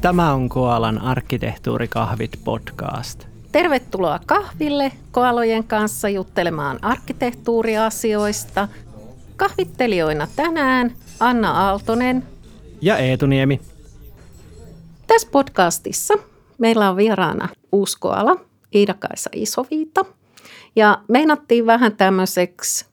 Tämä 0.00 0.32
on 0.32 0.48
Koalan 0.48 0.98
arkkitehtuurikahvit 0.98 2.40
podcast. 2.44 3.24
Tervetuloa 3.52 4.20
kahville 4.26 4.92
Koalojen 5.12 5.64
kanssa 5.64 6.08
juttelemaan 6.08 6.78
arkkitehtuuriasioista. 6.82 8.68
Kahvittelijoina 9.36 10.28
tänään 10.36 10.92
Anna 11.20 11.50
Aaltonen 11.50 12.22
ja 12.80 12.98
Eetu 12.98 13.26
Niemi. 13.26 13.60
Tässä 15.06 15.28
podcastissa 15.32 16.14
meillä 16.58 16.90
on 16.90 16.96
vieraana 16.96 17.48
uusi 17.72 17.96
Koala, 18.00 18.36
Iida-Kaisa 18.74 19.30
Isoviita. 19.34 20.04
Ja 20.76 20.98
meinattiin 21.08 21.66
vähän 21.66 21.96
tämmöiseksi 21.96 22.86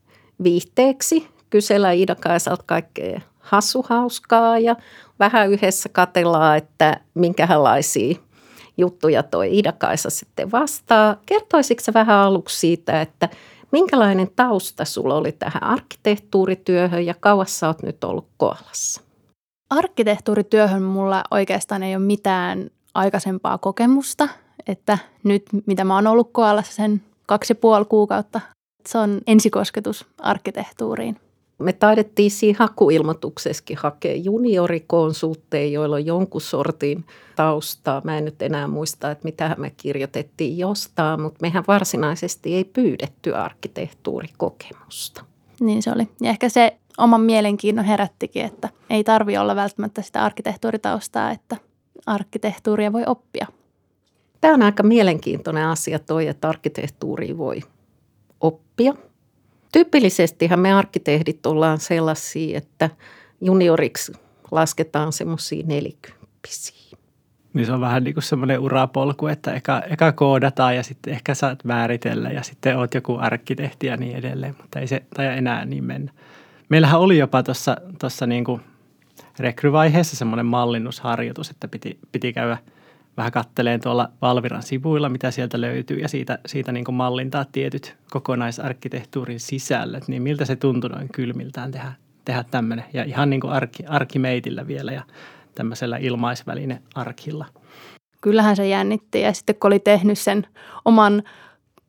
viihteeksi 0.43 1.27
kysellä 1.49 1.91
Iida-Kaisalta 1.91 2.63
kaikkea 2.65 3.21
hassuhauskaa 3.39 4.59
ja 4.59 4.75
vähän 5.19 5.51
yhdessä 5.51 5.89
katellaan, 5.89 6.57
että 6.57 6.99
minkälaisia 7.13 8.15
juttuja 8.77 9.23
toi 9.23 9.57
Ida-Kaisa 9.57 10.09
sitten 10.09 10.51
vastaa. 10.51 11.15
Kertoisitko 11.25 11.91
vähän 11.93 12.17
aluksi 12.17 12.59
siitä, 12.59 13.01
että 13.01 13.29
minkälainen 13.71 14.29
tausta 14.35 14.85
sulla 14.85 15.15
oli 15.15 15.31
tähän 15.31 15.63
arkkitehtuurityöhön 15.63 17.05
ja 17.05 17.13
kauas 17.19 17.59
sä 17.59 17.67
oot 17.67 17.83
nyt 17.83 18.03
ollut 18.03 18.27
Koalassa? 18.37 19.01
Arkkitehtuurityöhön 19.69 20.83
mulla 20.83 21.23
oikeastaan 21.31 21.83
ei 21.83 21.95
ole 21.95 22.05
mitään 22.05 22.69
aikaisempaa 22.93 23.57
kokemusta, 23.57 24.29
että 24.67 24.97
nyt 25.23 25.45
mitä 25.65 25.83
mä 25.83 25.95
oon 25.95 26.07
ollut 26.07 26.29
Koalassa 26.31 26.73
sen 26.73 27.01
kaksi 27.25 27.51
ja 27.51 27.55
puoli 27.55 27.85
kuukautta, 27.85 28.41
se 28.87 28.97
on 28.97 29.21
ensikosketus 29.27 30.05
arkkitehtuuriin. 30.19 31.19
Me 31.59 31.73
taidettiin 31.73 32.31
siinä 32.31 32.57
hakuilmoituksessakin 32.59 33.77
hakea 33.77 34.15
juniorikonsultteja, 34.15 35.69
joilla 35.69 35.95
on 35.95 36.05
jonkun 36.05 36.41
sortin 36.41 37.05
taustaa. 37.35 38.01
Mä 38.03 38.17
en 38.17 38.25
nyt 38.25 38.41
enää 38.41 38.67
muista, 38.67 39.11
että 39.11 39.23
mitä 39.23 39.55
me 39.57 39.71
kirjoitettiin 39.77 40.57
jostain, 40.57 41.21
mutta 41.21 41.37
mehän 41.41 41.63
varsinaisesti 41.67 42.55
ei 42.55 42.63
pyydetty 42.63 43.35
arkkitehtuurikokemusta. 43.35 45.25
Niin 45.59 45.83
se 45.83 45.91
oli. 45.91 46.07
Ja 46.21 46.29
ehkä 46.29 46.49
se 46.49 46.77
oman 46.97 47.21
mielenkiinnon 47.21 47.85
herättikin, 47.85 48.45
että 48.45 48.69
ei 48.89 49.03
tarvi 49.03 49.37
olla 49.37 49.55
välttämättä 49.55 50.01
sitä 50.01 50.23
arkkitehtuuritaustaa, 50.23 51.31
että 51.31 51.57
arkkitehtuuria 52.05 52.93
voi 52.93 53.03
oppia. 53.05 53.47
Tämä 54.41 54.53
on 54.53 54.63
aika 54.63 54.83
mielenkiintoinen 54.83 55.65
asia 55.65 55.99
toi, 55.99 56.27
että 56.27 56.49
arkkitehtuuria 56.49 57.37
voi 57.37 57.61
oppia– 58.41 58.93
Tyypillisestihän 59.71 60.59
me 60.59 60.73
arkkitehdit 60.73 61.45
ollaan 61.45 61.79
sellaisia, 61.79 62.57
että 62.57 62.89
junioriksi 63.41 64.13
lasketaan 64.51 65.13
semmoisia 65.13 65.63
nelikymppisiä. 65.67 66.97
Niin 67.53 67.65
se 67.65 67.71
on 67.71 67.81
vähän 67.81 68.03
niin 68.03 68.13
kuin 68.13 68.23
semmoinen 68.23 68.59
urapolku, 68.59 69.27
että 69.27 69.53
eka, 69.53 69.81
eka 69.81 70.11
koodataan 70.11 70.75
ja 70.75 70.83
sitten 70.83 71.13
ehkä 71.13 71.33
saat 71.33 71.63
määritellä 71.63 72.29
ja 72.29 72.43
sitten 72.43 72.77
oot 72.77 72.93
joku 72.93 73.17
arkkitehti 73.21 73.87
ja 73.87 73.97
niin 73.97 74.17
edelleen, 74.17 74.55
mutta 74.61 74.79
ei 74.79 74.87
se 74.87 75.03
tai 75.15 75.37
enää 75.37 75.65
niin 75.65 75.83
mennä. 75.83 76.11
Meillähän 76.69 76.99
oli 76.99 77.17
jopa 77.17 77.43
tuossa 77.99 78.27
niin 78.27 78.43
kuin 78.43 78.61
rekryvaiheessa 79.39 80.15
semmoinen 80.15 80.45
mallinnusharjoitus, 80.45 81.49
että 81.49 81.67
piti, 81.67 81.99
piti 82.11 82.33
käydä– 82.33 82.57
vähän 83.17 83.31
katteleen 83.31 83.81
tuolla 83.81 84.09
Valviran 84.21 84.63
sivuilla, 84.63 85.09
mitä 85.09 85.31
sieltä 85.31 85.61
löytyy 85.61 85.97
ja 85.97 86.07
siitä, 86.07 86.39
siitä 86.45 86.71
niin 86.71 86.93
mallintaa 86.93 87.45
tietyt 87.51 87.95
kokonaisarkkitehtuurin 88.11 89.39
sisällöt, 89.39 90.07
niin 90.07 90.21
miltä 90.21 90.45
se 90.45 90.55
tuntui 90.55 90.89
noin 90.89 91.09
kylmiltään 91.13 91.71
tehdä, 91.71 91.93
tehdä 92.25 92.43
tämmöinen. 92.51 92.85
Ja 92.93 93.03
ihan 93.03 93.29
niin 93.29 93.41
kuin 93.41 93.53
arki, 93.53 93.85
arkimeitillä 93.85 94.67
vielä 94.67 94.91
ja 94.91 95.03
tämmöisellä 95.55 95.97
ilmaisväline 95.97 96.81
arkilla. 96.95 97.45
Kyllähän 98.21 98.55
se 98.55 98.67
jännitti 98.67 99.21
ja 99.21 99.33
sitten 99.33 99.55
kun 99.55 99.67
oli 99.67 99.79
tehnyt 99.79 100.19
sen 100.19 100.47
oman 100.85 101.23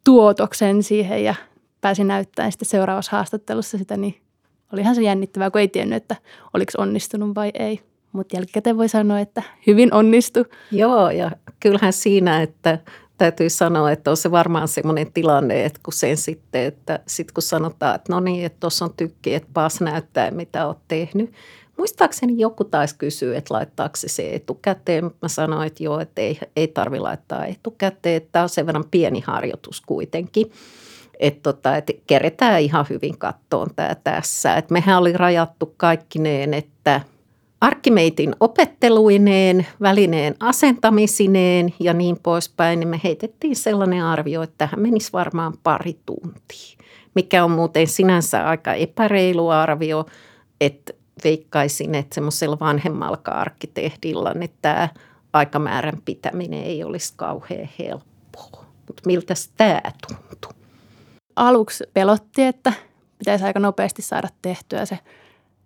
tuotoksen 0.05 0.83
siihen 0.83 1.25
ja 1.25 1.35
pääsi 1.81 2.05
näyttämään 2.05 2.53
sitten 2.53 2.69
seuraavassa 2.69 3.17
haastattelussa 3.17 3.79
sitä, 3.79 3.97
niin 3.97 4.21
olihan 4.73 4.95
se 4.95 5.03
jännittävää, 5.03 5.51
kun 5.51 5.61
ei 5.61 5.69
tiennyt, 5.69 5.97
että 5.97 6.17
oliko 6.55 6.73
onnistunut 6.79 7.35
vai 7.35 7.51
ei 7.55 7.88
mutta 8.13 8.37
jälkikäteen 8.37 8.79
voi 8.79 8.89
sanoa, 8.89 9.21
että 9.21 9.43
hyvin 9.67 9.95
onnistu. 9.95 10.45
Joo, 10.71 11.11
ja 11.11 11.31
kyllähän 11.61 11.93
siinä, 11.93 12.43
että 12.43 12.79
täytyy 13.19 13.51
sanoa, 13.51 13.91
että 13.91 14.11
on 14.11 14.17
se 14.17 14.31
varmaan 14.31 14.69
semmoinen 14.69 15.13
tilanne, 15.13 15.65
että 15.65 15.81
kun 15.83 15.93
sen 15.93 16.17
sitten, 16.17 16.65
että 16.65 17.01
sitten 17.07 17.35
kun 17.35 17.43
sanotaan, 17.43 17.95
että 17.95 18.13
no 18.13 18.21
niin, 18.21 18.47
että 18.47 18.61
tuossa 18.61 18.85
on 18.85 18.95
tykki, 18.97 19.35
että 19.35 19.49
paas 19.55 19.81
näyttää, 19.81 20.31
mitä 20.31 20.67
olet 20.67 20.79
tehnyt. 20.89 21.33
Muistaakseni 21.77 22.35
joku 22.39 22.65
taisi 22.65 22.95
kysyä, 22.99 23.39
että 23.39 23.55
laittaako 23.55 23.97
se, 23.97 24.09
se 24.09 24.35
etukäteen. 24.35 25.05
Mä 25.05 25.29
sanoin, 25.29 25.67
että 25.67 25.85
joo, 25.85 26.01
että 26.01 26.21
ei, 26.21 26.41
ei 26.57 26.69
tarvitse 26.69 27.03
laittaa 27.03 27.47
etukäteen. 27.47 28.23
Tämä 28.33 28.43
on 28.43 28.49
sen 28.49 28.67
verran 28.67 28.85
pieni 28.91 29.21
harjoitus 29.27 29.81
kuitenkin. 29.81 30.53
Että, 31.21 31.41
tota, 31.43 31.77
että 31.77 31.93
keretään 32.07 32.61
ihan 32.61 32.87
hyvin 32.91 33.19
kattoon 33.19 33.69
tämä 33.77 33.95
tässä. 33.95 34.55
Että 34.55 34.73
mehän 34.73 34.99
oli 34.99 35.13
rajattu 35.13 35.75
kaikkineen, 35.77 36.55
että– 36.55 37.01
Arkkimeitin 37.61 38.35
opetteluineen, 38.41 39.67
välineen 39.81 40.35
asentamisineen 40.41 41.75
ja 41.81 41.93
niin 41.93 42.17
poispäin, 42.23 42.81
niin 42.81 42.89
me 42.89 43.01
heitettiin 43.05 43.57
sellainen 43.57 44.05
arvio, 44.05 44.43
että 44.43 44.55
tähän 44.59 44.81
menisi 44.81 45.13
varmaan 45.13 45.53
pari 45.63 45.99
tuntia. 46.07 46.79
Mikä 47.15 47.45
on 47.45 47.51
muuten 47.51 47.87
sinänsä 47.87 48.49
aika 48.49 48.75
epäreilu 48.75 49.49
arvio, 49.49 50.07
että 50.61 50.93
veikkaisin, 51.25 51.95
että 51.95 52.15
semmoisella 52.15 52.57
vanhemmalla 52.61 53.19
arkkitehdilla 53.25 54.35
niin 54.35 54.53
tämä 54.63 54.89
aikamäärän 55.33 56.03
pitäminen 56.05 56.65
ei 56.65 56.85
olisi 56.85 57.13
kauhean 57.17 57.69
helppoa. 57.79 58.65
Mutta 58.87 59.03
miltä 59.07 59.35
tämä 59.57 59.83
tuntui? 60.07 60.53
Aluksi 61.37 61.85
pelotti, 61.95 62.43
että 62.43 62.73
pitäisi 63.19 63.45
aika 63.45 63.61
nopeasti 63.61 64.03
saada 64.03 64.29
tehtyä 64.43 64.87
se 64.87 64.99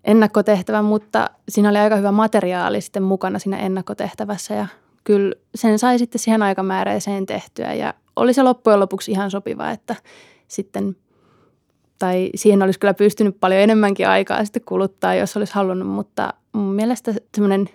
ennakkotehtävä, 0.04 0.82
mutta 0.82 1.30
siinä 1.48 1.68
oli 1.68 1.78
aika 1.78 1.96
hyvä 1.96 2.12
materiaali 2.12 2.80
sitten 2.80 3.02
mukana 3.02 3.38
siinä 3.38 3.58
ennakkotehtävässä 3.58 4.54
ja 4.54 4.66
kyllä 5.04 5.34
sen 5.54 5.78
sai 5.78 5.98
sitten 5.98 6.18
siihen 6.18 6.42
aikamääräiseen 6.42 7.26
tehtyä 7.26 7.74
ja 7.74 7.94
oli 8.16 8.34
se 8.34 8.42
loppujen 8.42 8.80
lopuksi 8.80 9.10
ihan 9.10 9.30
sopiva, 9.30 9.70
että 9.70 9.96
sitten 10.48 10.96
tai 11.98 12.30
siihen 12.34 12.62
olisi 12.62 12.80
kyllä 12.80 12.94
pystynyt 12.94 13.36
paljon 13.40 13.60
enemmänkin 13.60 14.08
aikaa 14.08 14.44
sitten 14.44 14.62
kuluttaa, 14.64 15.14
jos 15.14 15.36
olisi 15.36 15.54
halunnut, 15.54 15.88
mutta 15.88 16.34
mun 16.52 16.74
mielestä 16.74 17.14
semmoinen 17.34 17.69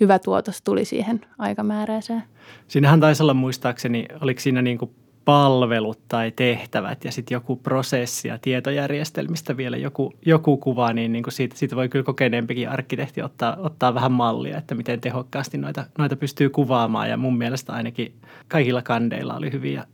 hyvä 0.00 0.18
tuotos 0.18 0.62
tuli 0.62 0.84
siihen 0.84 1.20
aikamääräiseen. 1.38 2.22
Siinähän 2.68 3.00
taisi 3.00 3.22
olla 3.22 3.34
muistaakseni, 3.34 4.06
oliko 4.20 4.40
siinä 4.40 4.62
niin 4.62 4.78
kuin 4.78 4.90
palvelut 5.24 5.98
tai 6.08 6.32
tehtävät 6.36 7.04
ja 7.04 7.12
sitten 7.12 7.36
joku 7.36 7.56
prosessi 7.56 8.28
ja 8.28 8.38
tietojärjestelmistä 8.38 9.56
vielä 9.56 9.76
joku, 9.76 10.12
joku 10.26 10.56
kuva, 10.56 10.92
niin, 10.92 11.12
niin 11.12 11.22
kuin 11.22 11.32
siitä, 11.32 11.56
siitä 11.56 11.76
voi 11.76 11.88
kyllä 11.88 12.04
kokeneempikin 12.04 12.68
arkkitehti 12.68 13.22
ottaa, 13.22 13.56
ottaa 13.60 13.94
vähän 13.94 14.12
mallia, 14.12 14.58
että 14.58 14.74
miten 14.74 15.00
tehokkaasti 15.00 15.58
noita, 15.58 15.86
noita 15.98 16.16
pystyy 16.16 16.50
kuvaamaan. 16.50 17.10
Ja 17.10 17.16
mun 17.16 17.38
mielestä 17.38 17.72
ainakin 17.72 18.14
kaikilla 18.48 18.82
kandeilla 18.82 19.34
oli 19.34 19.52
hyviä, 19.52 19.84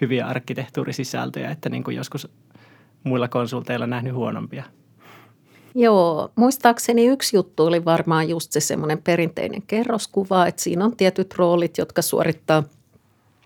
hyviä 0.00 0.26
arkkitehtuurisisältöjä, 0.26 1.50
että 1.50 1.68
niin 1.68 1.84
kuin 1.84 1.96
joskus 1.96 2.28
muilla 3.04 3.28
konsulteilla 3.28 3.86
nähnyt 3.86 4.14
huonompia. 4.14 4.64
Joo, 5.74 6.32
muistaakseni 6.36 7.06
yksi 7.06 7.36
juttu 7.36 7.66
oli 7.66 7.84
varmaan 7.84 8.28
just 8.28 8.52
se 8.52 8.60
semmoinen 8.60 9.02
perinteinen 9.02 9.62
kerroskuva, 9.62 10.46
että 10.46 10.62
siinä 10.62 10.84
on 10.84 10.96
tietyt 10.96 11.34
roolit, 11.34 11.78
jotka 11.78 12.02
suorittaa– 12.02 12.62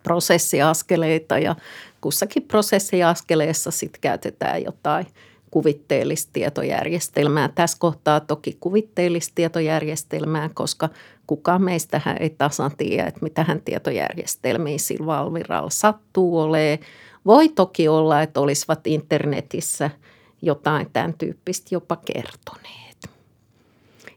prosessiaskeleita 0.02 1.38
ja 1.38 1.56
kussakin 2.00 2.42
prosessiaskeleessa 2.42 3.70
sitten 3.70 4.00
käytetään 4.00 4.62
jotain 4.62 5.06
kuvitteellista 5.50 6.30
tietojärjestelmää. 6.32 7.48
Tässä 7.54 7.76
kohtaa 7.80 8.20
toki 8.20 8.56
kuvitteellista 8.60 9.32
tietojärjestelmää, 9.34 10.50
koska 10.54 10.88
kukaan 11.26 11.62
meistähän 11.62 12.16
ei 12.20 12.30
tasan 12.30 12.76
tiedä, 12.76 13.06
että 13.06 13.20
mitähän 13.22 13.62
tietojärjestelmiä 13.62 14.78
sillä 14.78 15.06
Valviralla 15.06 15.70
sattuu 15.70 16.38
olemaan. 16.38 16.78
Voi 17.26 17.48
toki 17.48 17.88
olla, 17.88 18.22
että 18.22 18.40
olisivat 18.40 18.86
internetissä 18.86 19.90
jotain 20.42 20.90
tämän 20.92 21.14
tyyppistä 21.14 21.68
jopa 21.70 21.96
kertoneet. 21.96 23.10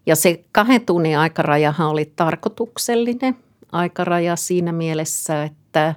Ja 0.05 0.15
se 0.15 0.43
kahden 0.51 0.85
tunnin 0.85 1.17
aikarajahan 1.17 1.87
oli 1.87 2.13
tarkoituksellinen 2.15 3.37
aikaraja 3.71 4.35
siinä 4.35 4.71
mielessä, 4.71 5.43
että 5.43 5.95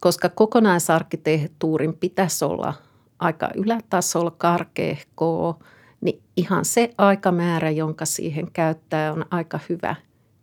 koska 0.00 0.28
kokonaisarkkitehtuurin 0.28 1.94
pitäisi 1.94 2.44
olla 2.44 2.74
aika 3.18 3.50
ylätasolla 3.54 4.30
karkeehkoa, 4.30 5.58
niin 6.00 6.22
ihan 6.36 6.64
se 6.64 6.94
aikamäärä, 6.98 7.70
jonka 7.70 8.04
siihen 8.04 8.50
käyttää, 8.52 9.12
on 9.12 9.24
aika 9.30 9.60
hyvä 9.68 9.94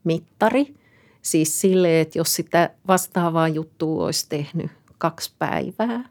mittari. 0.03 0.75
Siis 1.21 1.61
sille, 1.61 2.01
että 2.01 2.19
jos 2.19 2.35
sitä 2.35 2.69
vastaavaa 2.87 3.47
juttua 3.47 4.05
olisi 4.05 4.29
tehnyt 4.29 4.71
kaksi 4.97 5.33
päivää, 5.39 6.09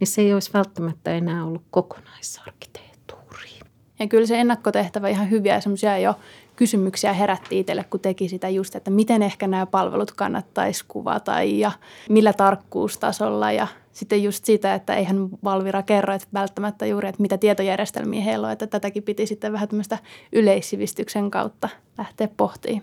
niin 0.00 0.08
se 0.08 0.22
ei 0.22 0.34
olisi 0.34 0.50
välttämättä 0.54 1.10
enää 1.12 1.44
ollut 1.44 1.62
kokonaisarkkitehtuuri. 1.70 3.50
Ja 3.98 4.06
kyllä 4.06 4.26
se 4.26 4.40
ennakkotehtävä 4.40 5.08
ihan 5.08 5.30
hyviä 5.30 5.60
semmoisia 5.60 5.98
jo 5.98 6.14
kysymyksiä 6.58 7.12
herätti 7.12 7.58
itselle, 7.58 7.84
kun 7.84 8.00
teki 8.00 8.28
sitä 8.28 8.48
just, 8.48 8.76
että 8.76 8.90
miten 8.90 9.22
ehkä 9.22 9.46
nämä 9.46 9.66
palvelut 9.66 10.12
kannattaisi 10.12 10.84
kuvata 10.88 11.42
ja 11.42 11.72
millä 12.08 12.32
tarkkuustasolla 12.32 13.52
ja 13.52 13.66
sitten 13.92 14.22
just 14.22 14.44
sitä, 14.44 14.74
että 14.74 14.94
eihän 14.94 15.28
Valvira 15.44 15.82
kerro, 15.82 16.14
että 16.14 16.28
välttämättä 16.34 16.86
juuri, 16.86 17.08
että 17.08 17.22
mitä 17.22 17.38
tietojärjestelmiä 17.38 18.20
heillä 18.20 18.46
on, 18.46 18.52
että 18.52 18.66
tätäkin 18.66 19.02
piti 19.02 19.26
sitten 19.26 19.52
vähän 19.52 19.68
tämmöistä 19.68 19.98
yleissivistyksen 20.32 21.30
kautta 21.30 21.68
lähteä 21.98 22.28
pohtiin. 22.36 22.82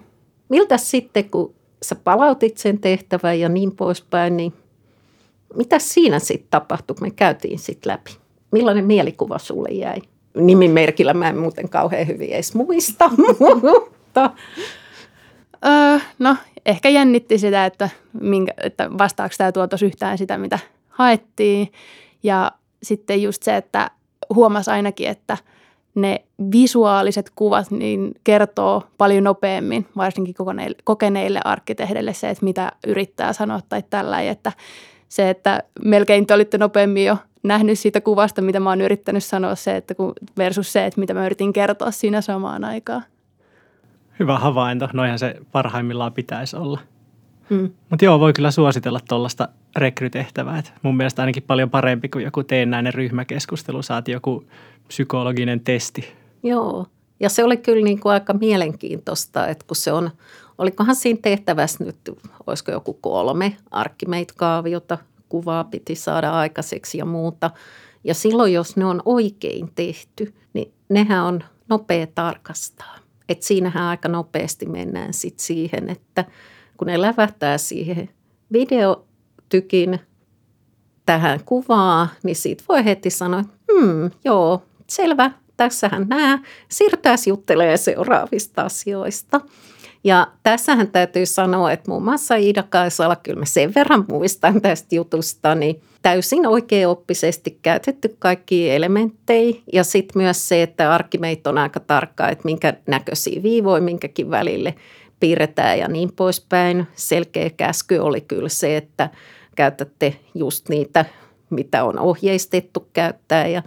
Miltä 0.49 0.77
sitten, 0.77 1.29
kun 1.29 1.53
sä 1.83 1.95
palautit 1.95 2.57
sen 2.57 2.79
tehtävän 2.79 3.39
ja 3.39 3.49
niin 3.49 3.75
poispäin, 3.75 4.37
niin 4.37 4.53
mitä 5.55 5.79
siinä 5.79 6.19
sitten 6.19 6.49
tapahtui, 6.51 6.95
kun 6.95 7.07
me 7.07 7.11
käytiin 7.11 7.59
sitten 7.59 7.91
läpi? 7.91 8.11
Millainen 8.51 8.85
mielikuva 8.85 9.37
sulle 9.37 9.69
jäi? 9.69 10.01
Nimimerkillä 10.35 11.13
mä 11.13 11.29
en 11.29 11.37
muuten 11.37 11.69
kauhean 11.69 12.07
hyvin 12.07 12.29
edes 12.29 12.55
muista, 12.55 13.09
mutta... 13.63 14.31
Öö, 15.65 15.99
no, 16.19 16.35
ehkä 16.65 16.89
jännitti 16.89 17.37
sitä, 17.37 17.65
että, 17.65 17.89
minkä, 18.21 18.53
että 18.63 18.89
vastaako 18.97 19.35
tämä 19.37 19.51
tuotos 19.51 19.83
yhtään 19.83 20.17
sitä, 20.17 20.37
mitä 20.37 20.59
haettiin. 20.89 21.71
Ja 22.23 22.51
sitten 22.83 23.21
just 23.21 23.43
se, 23.43 23.55
että 23.55 23.91
huomasi 24.35 24.71
ainakin, 24.71 25.07
että 25.07 25.37
ne 25.95 26.21
visuaaliset 26.51 27.31
kuvat 27.35 27.71
niin 27.71 28.11
kertoo 28.23 28.83
paljon 28.97 29.23
nopeammin, 29.23 29.87
varsinkin 29.97 30.33
kokeneille, 30.33 30.77
kokeneille 30.83 31.39
arkkitehdeille 31.45 32.13
se, 32.13 32.29
että 32.29 32.45
mitä 32.45 32.71
yrittää 32.87 33.33
sanoa 33.33 33.59
tai 33.69 33.83
tällä. 33.89 34.21
Että 34.21 34.51
se, 35.09 35.29
että 35.29 35.63
melkein 35.85 36.27
te 36.27 36.33
olitte 36.33 36.57
nopeammin 36.57 37.05
jo 37.05 37.17
nähnyt 37.47 37.79
siitä 37.79 38.01
kuvasta, 38.01 38.41
mitä 38.41 38.59
mä 38.59 38.69
oon 38.69 38.81
yrittänyt 38.81 39.23
sanoa 39.23 39.55
se, 39.55 39.75
että 39.75 39.95
kun 39.95 40.13
versus 40.37 40.73
se, 40.73 40.85
että 40.85 40.99
mitä 40.99 41.13
mä 41.13 41.25
yritin 41.25 41.53
kertoa 41.53 41.91
siinä 41.91 42.21
samaan 42.21 42.63
aikaan. 42.63 43.03
Hyvä 44.19 44.39
havainto. 44.39 44.89
Noihän 44.93 45.19
se 45.19 45.35
parhaimmillaan 45.51 46.13
pitäisi 46.13 46.55
olla. 46.55 46.79
Mm. 47.49 47.71
Mutta 47.89 48.05
joo, 48.05 48.19
voi 48.19 48.33
kyllä 48.33 48.51
suositella 48.51 48.99
tuollaista 49.09 49.49
rekrytehtävää. 49.75 50.57
Et 50.57 50.73
mun 50.81 50.97
mielestä 50.97 51.21
ainakin 51.21 51.43
paljon 51.43 51.69
parempi 51.69 52.09
kuin 52.09 52.25
joku 52.25 52.43
teennäinen 52.43 52.93
ryhmäkeskustelu. 52.93 53.81
Saati 53.81 54.11
joku 54.11 54.45
psykologinen 54.87 55.59
testi. 55.59 56.13
Joo, 56.43 56.85
ja 57.19 57.29
se 57.29 57.43
oli 57.43 57.57
kyllä 57.57 57.83
niin 57.83 57.99
kuin 57.99 58.13
aika 58.13 58.33
mielenkiintoista, 58.33 59.47
että 59.47 59.65
kun 59.67 59.75
se 59.75 59.91
on, 59.91 60.11
olikohan 60.57 60.95
siinä 60.95 61.19
tehtävässä 61.21 61.83
nyt, 61.83 61.95
olisiko 62.47 62.71
joku 62.71 62.93
kolme 62.93 63.57
arkkimeit-kaaviota, 63.71 64.97
kuvaa 65.29 65.63
piti 65.63 65.95
saada 65.95 66.31
aikaiseksi 66.31 66.97
ja 66.97 67.05
muuta. 67.05 67.51
Ja 68.03 68.13
silloin, 68.13 68.53
jos 68.53 68.77
ne 68.77 68.85
on 68.85 69.01
oikein 69.05 69.69
tehty, 69.75 70.33
niin 70.53 70.73
nehän 70.89 71.23
on 71.23 71.43
nopea 71.69 72.07
tarkastaa. 72.07 72.95
Et 73.29 73.41
siinähän 73.41 73.83
aika 73.83 74.09
nopeasti 74.09 74.65
mennään 74.65 75.13
sit 75.13 75.39
siihen, 75.39 75.89
että 75.89 76.25
kun 76.77 76.87
ne 76.87 77.01
lävähtää 77.01 77.57
siihen 77.57 78.09
videotykin 78.51 79.99
tähän 81.05 81.39
kuvaan, 81.45 82.09
niin 82.23 82.35
siitä 82.35 82.63
voi 82.69 82.85
heti 82.85 83.09
sanoa, 83.09 83.39
että 83.39 83.53
hmm, 83.73 84.11
joo, 84.25 84.63
selvä, 84.87 85.31
tässähän 85.57 86.05
nämä. 86.09 86.39
Siirrytään 86.69 87.17
juttelemaan 87.27 87.77
seuraavista 87.77 88.61
asioista. 88.61 89.41
Ja 90.05 90.27
tässähän 90.43 90.91
täytyy 90.91 91.25
sanoa, 91.25 91.71
että 91.71 91.91
muun 91.91 92.03
muassa 92.03 92.35
Iida 92.35 92.63
Kaisala, 92.63 93.15
kyllä 93.15 93.39
mä 93.39 93.45
sen 93.45 93.73
verran 93.75 94.05
muistan 94.09 94.61
tästä 94.61 94.95
jutusta, 94.95 95.55
niin 95.55 95.81
täysin 96.01 96.47
oikeaoppisesti 96.47 97.59
käytetty 97.61 98.15
kaikki 98.19 98.71
elementtejä. 98.71 99.55
Ja 99.73 99.83
sitten 99.83 100.21
myös 100.21 100.47
se, 100.47 100.63
että 100.63 100.93
arkimeit 100.93 101.47
on 101.47 101.57
aika 101.57 101.79
tarkka, 101.79 102.29
että 102.29 102.45
minkä 102.45 102.73
näköisiä 102.87 103.43
viivoja 103.43 103.81
minkäkin 103.81 104.29
välille 104.31 104.75
piirretään 105.19 105.79
ja 105.79 105.87
niin 105.87 106.11
poispäin. 106.15 106.87
Selkeä 106.95 107.49
käsky 107.49 107.97
oli 107.97 108.21
kyllä 108.21 108.49
se, 108.49 108.77
että 108.77 109.09
käytätte 109.55 110.15
just 110.35 110.69
niitä, 110.69 111.05
mitä 111.49 111.83
on 111.83 111.99
ohjeistettu 111.99 112.87
käyttää 112.93 113.47
ja 113.47 113.63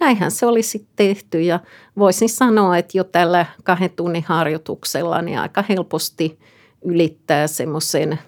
näinhän 0.00 0.30
se 0.30 0.46
oli 0.46 0.62
sitten 0.62 0.92
tehty 0.96 1.40
ja 1.40 1.60
voisin 1.98 2.28
sanoa, 2.28 2.78
että 2.78 2.98
jo 2.98 3.04
tällä 3.04 3.46
kahden 3.64 3.90
tunnin 3.90 4.24
harjoituksella 4.26 5.22
niin 5.22 5.38
aika 5.38 5.64
helposti 5.68 6.38
ylittää 6.84 7.46
semmoisen 7.46 8.18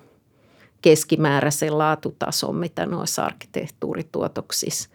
keskimääräisen 0.82 1.78
laatutason, 1.78 2.56
mitä 2.56 2.86
noissa 2.86 3.24
arkkitehtuurituotoksissa 3.24 4.90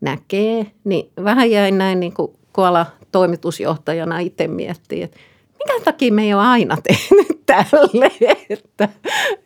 näkee. 0.00 0.66
Niin 0.84 1.10
vähän 1.24 1.50
jäin 1.50 1.78
näin 1.78 2.00
niin 2.00 2.14
kuin 2.14 2.32
koala 2.52 2.86
toimitusjohtajana 3.12 4.18
itse 4.18 4.48
miettiä, 4.48 5.04
että 5.04 5.18
minkä 5.58 5.84
takia 5.84 6.12
me 6.12 6.22
ei 6.22 6.34
ole 6.34 6.42
aina 6.42 6.76
tehnyt 6.88 7.39
tälle, 7.50 8.10
että, 8.50 8.88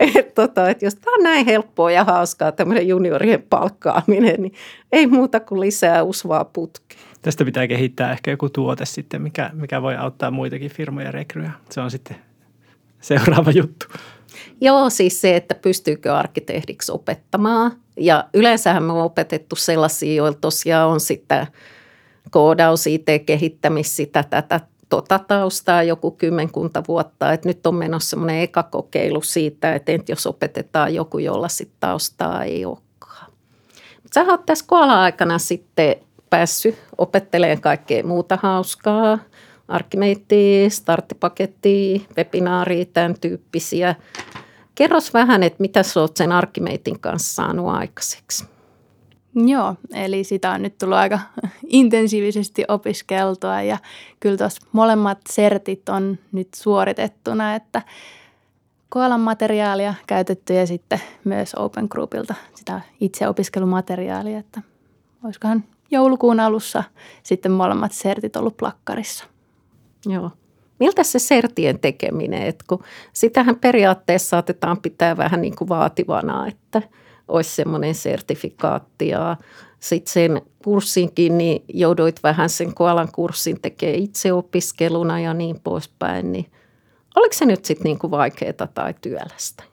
että, 0.00 0.32
tota, 0.34 0.70
että 0.70 0.84
jos 0.84 0.94
tämä 0.94 1.14
on 1.14 1.22
näin 1.22 1.46
helppoa 1.46 1.90
ja 1.90 2.04
hauskaa 2.04 2.52
tämmöinen 2.52 2.88
juniorien 2.88 3.42
palkkaaminen, 3.42 4.42
niin 4.42 4.54
ei 4.92 5.06
muuta 5.06 5.40
kuin 5.40 5.60
lisää 5.60 6.02
usvaa 6.02 6.44
putkea. 6.44 6.98
Tästä 7.22 7.44
pitää 7.44 7.66
kehittää 7.66 8.12
ehkä 8.12 8.30
joku 8.30 8.48
tuote 8.48 8.86
sitten, 8.86 9.22
mikä, 9.22 9.50
mikä 9.52 9.82
voi 9.82 9.96
auttaa 9.96 10.30
muitakin 10.30 10.70
firmoja 10.70 11.10
rekryä. 11.10 11.50
Se 11.70 11.80
on 11.80 11.90
sitten 11.90 12.16
seuraava 13.00 13.50
juttu. 13.50 13.86
Joo, 14.60 14.90
siis 14.90 15.20
se, 15.20 15.36
että 15.36 15.54
pystyykö 15.54 16.14
arkkitehdiksi 16.16 16.92
opettamaan. 16.92 17.72
Ja 17.96 18.28
yleensähän 18.34 18.82
me 18.82 18.92
on 18.92 19.02
opetettu 19.02 19.56
sellaisia, 19.56 20.14
joilla 20.14 20.38
tosiaan 20.40 20.88
on 20.90 21.00
sitä 21.00 21.46
koodaus, 22.30 22.86
IT-kehittämis, 22.86 23.96
sitä, 23.96 24.22
tätä 24.22 24.60
tota 24.88 25.18
taustaa 25.18 25.82
joku 25.82 26.10
kymmenkunta 26.10 26.82
vuotta, 26.88 27.32
että 27.32 27.48
nyt 27.48 27.66
on 27.66 27.74
menossa 27.74 28.10
semmoinen 28.10 28.40
ekakokeilu 28.40 29.22
siitä, 29.22 29.74
että 29.74 29.92
entä 29.92 30.12
jos 30.12 30.26
opetetaan 30.26 30.94
joku, 30.94 31.18
jolla 31.18 31.48
sitten 31.48 31.76
taustaa 31.80 32.44
ei 32.44 32.64
olekaan. 32.64 33.32
Sä 34.14 34.24
oot 34.28 34.46
tässä 34.46 34.64
koala-aikana 34.68 35.38
sitten 35.38 35.96
päässyt 36.30 36.78
opettelemaan 36.98 37.60
kaikkea 37.60 38.04
muuta 38.04 38.38
hauskaa, 38.42 39.18
arkkimeittiä, 39.68 40.68
starttipakettia, 40.70 42.00
webinaaria, 42.16 42.84
tämän 42.84 43.14
tyyppisiä. 43.20 43.94
Kerros 44.74 45.14
vähän, 45.14 45.42
että 45.42 45.60
mitä 45.60 45.82
sä 45.82 46.00
oot 46.00 46.16
sen 46.16 46.32
Arkimeitin 46.32 47.00
kanssa 47.00 47.34
saanut 47.34 47.68
aikaiseksi? 47.68 48.53
Joo, 49.34 49.74
eli 49.94 50.24
sitä 50.24 50.50
on 50.50 50.62
nyt 50.62 50.78
tullut 50.78 50.96
aika 50.96 51.18
intensiivisesti 51.66 52.64
opiskeltua 52.68 53.62
ja 53.62 53.78
kyllä 54.20 54.36
tuossa 54.36 54.66
molemmat 54.72 55.18
sertit 55.30 55.88
on 55.88 56.18
nyt 56.32 56.48
suoritettuna, 56.54 57.54
että 57.54 57.82
Koalan 58.88 59.20
materiaalia 59.20 59.94
käytetty 60.06 60.54
ja 60.54 60.66
sitten 60.66 61.00
myös 61.24 61.54
Open 61.54 61.86
Groupilta 61.90 62.34
sitä 62.54 62.80
itse 63.00 63.28
opiskelumateriaalia, 63.28 64.38
että 64.38 64.62
olisikohan 65.24 65.64
joulukuun 65.90 66.40
alussa 66.40 66.84
sitten 67.22 67.52
molemmat 67.52 67.92
sertit 67.92 68.36
ollut 68.36 68.56
plakkarissa. 68.56 69.24
Joo. 70.06 70.30
Miltä 70.80 71.02
se 71.02 71.18
sertien 71.18 71.78
tekeminen, 71.78 72.42
että 72.42 72.64
kun 72.68 72.84
sitähän 73.12 73.56
periaatteessa 73.56 74.28
saatetaan 74.28 74.80
pitää 74.80 75.16
vähän 75.16 75.40
niin 75.40 75.56
kuin 75.56 75.68
vaativana, 75.68 76.46
että– 76.46 76.82
olisi 77.28 77.54
semmoinen 77.54 77.94
sertifikaatti 77.94 79.08
ja 79.08 79.36
sitten 79.80 80.12
sen 80.12 80.42
kurssinkin, 80.64 81.38
niin 81.38 81.64
jouduit 81.68 82.22
vähän 82.22 82.50
sen 82.50 82.74
koalan 82.74 83.08
kurssin 83.12 83.60
tekemään 83.60 83.98
itse 83.98 84.32
opiskeluna 84.32 85.20
ja 85.20 85.34
niin 85.34 85.60
poispäin, 85.64 86.32
niin 86.32 86.46
oliko 87.16 87.32
se 87.32 87.46
nyt 87.46 87.64
sitten 87.64 87.84
niin 87.84 87.98
kuin 87.98 88.10
vaikeaa 88.10 88.66
tai 88.74 88.94
työlästä? 89.00 89.64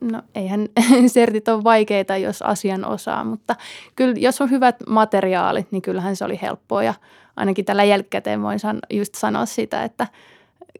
No 0.00 0.22
eihän 0.34 0.68
sertit 1.06 1.48
ole 1.48 1.64
vaikeita, 1.64 2.16
jos 2.16 2.42
asian 2.42 2.84
osaa, 2.84 3.24
mutta 3.24 3.56
kyllä 3.96 4.14
jos 4.18 4.40
on 4.40 4.50
hyvät 4.50 4.76
materiaalit, 4.88 5.72
niin 5.72 5.82
kyllähän 5.82 6.16
se 6.16 6.24
oli 6.24 6.38
helppoa 6.42 6.82
ja 6.82 6.94
ainakin 7.36 7.64
tällä 7.64 7.84
jälkikäteen 7.84 8.42
voin 8.42 8.58
san, 8.58 8.78
just 8.90 9.14
sanoa 9.14 9.46
sitä, 9.46 9.84
että 9.84 10.06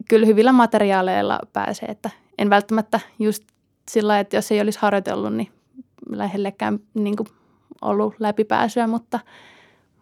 kyllä 0.09 0.27
hyvillä 0.27 0.53
materiaaleilla 0.53 1.39
pääsee, 1.53 1.89
että 1.89 2.11
en 2.39 2.51
välttämättä 2.51 3.01
just 3.19 3.45
sillä 3.89 4.21
että 4.21 4.37
jos 4.37 4.53
ei 4.53 4.61
olisi 4.61 4.79
harjoitellut, 4.83 5.35
niin 5.35 5.49
lähellekään 6.11 6.79
niin 6.95 7.17
kuin 7.17 7.27
ollut 7.83 8.15
läpipääsyä, 8.19 8.87
mutta 8.87 9.21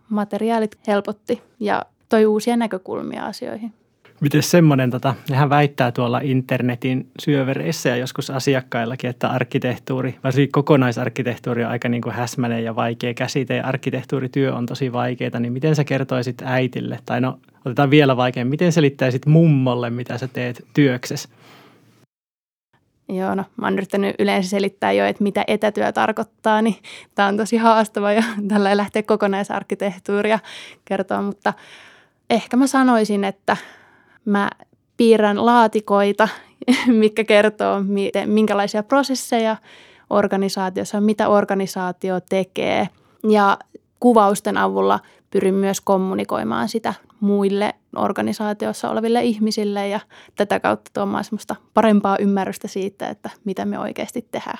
materiaalit 0.08 0.78
helpotti 0.86 1.42
ja 1.60 1.82
toi 2.08 2.26
uusia 2.26 2.56
näkökulmia 2.56 3.26
asioihin. 3.26 3.72
Miten 4.20 4.42
semmoinen, 4.42 4.90
tota, 4.90 5.14
nehän 5.30 5.50
väittää 5.50 5.92
tuolla 5.92 6.20
internetin 6.22 7.10
syövereissä 7.20 7.88
ja 7.88 7.96
joskus 7.96 8.30
asiakkaillakin, 8.30 9.10
että 9.10 9.28
arkkitehtuuri, 9.28 10.18
varsinkin 10.24 10.52
kokonaisarkkitehtuuri 10.52 11.64
on 11.64 11.70
aika 11.70 11.88
niin 11.88 12.02
kuin 12.02 12.14
häsmäinen 12.14 12.64
ja 12.64 12.76
vaikea 12.76 13.14
käsite 13.14 13.56
ja 13.56 13.66
arkkitehtuurityö 13.66 14.54
on 14.54 14.66
tosi 14.66 14.92
vaikeaa, 14.92 15.40
niin 15.40 15.52
miten 15.52 15.74
sä 15.74 15.84
kertoisit 15.84 16.42
äitille, 16.44 16.98
tai 17.06 17.20
no 17.20 17.38
otetaan 17.64 17.90
vielä 17.90 18.16
vaikeammin, 18.16 18.50
miten 18.50 18.72
selittäisit 18.72 19.26
mummolle, 19.26 19.90
mitä 19.90 20.18
sä 20.18 20.28
teet 20.28 20.64
työksessä? 20.74 21.28
Joo, 23.08 23.34
no 23.34 23.44
mä 23.56 23.66
oon 23.66 23.74
yrittänyt 23.74 24.16
yleensä 24.18 24.50
selittää 24.50 24.92
jo, 24.92 25.06
että 25.06 25.22
mitä 25.22 25.44
etätyö 25.46 25.92
tarkoittaa, 25.92 26.62
niin 26.62 26.76
tämä 27.14 27.28
on 27.28 27.36
tosi 27.36 27.56
haastava 27.56 28.12
ja 28.12 28.22
tällä 28.48 28.76
lähtee 28.76 29.02
kokonaisarkkitehtuuria 29.02 30.38
kertoa, 30.84 31.22
mutta 31.22 31.52
ehkä 32.30 32.56
mä 32.56 32.66
sanoisin, 32.66 33.24
että 33.24 33.56
mä 34.24 34.50
piirrän 34.96 35.46
laatikoita, 35.46 36.28
mikä 36.86 37.24
kertoo, 37.24 37.80
miten, 37.82 38.30
minkälaisia 38.30 38.82
prosesseja 38.82 39.56
organisaatiossa, 40.10 41.00
mitä 41.00 41.28
organisaatio 41.28 42.20
tekee. 42.28 42.88
Ja 43.30 43.58
kuvausten 44.00 44.56
avulla 44.56 45.00
pyrin 45.30 45.54
myös 45.54 45.80
kommunikoimaan 45.80 46.68
sitä 46.68 46.94
muille 47.20 47.74
organisaatiossa 47.96 48.90
oleville 48.90 49.22
ihmisille 49.22 49.88
ja 49.88 50.00
tätä 50.36 50.60
kautta 50.60 50.90
tuomaan 50.94 51.24
semmoista 51.24 51.56
parempaa 51.74 52.18
ymmärrystä 52.18 52.68
siitä, 52.68 53.08
että 53.08 53.30
mitä 53.44 53.64
me 53.64 53.78
oikeasti 53.78 54.26
tehdään 54.30 54.58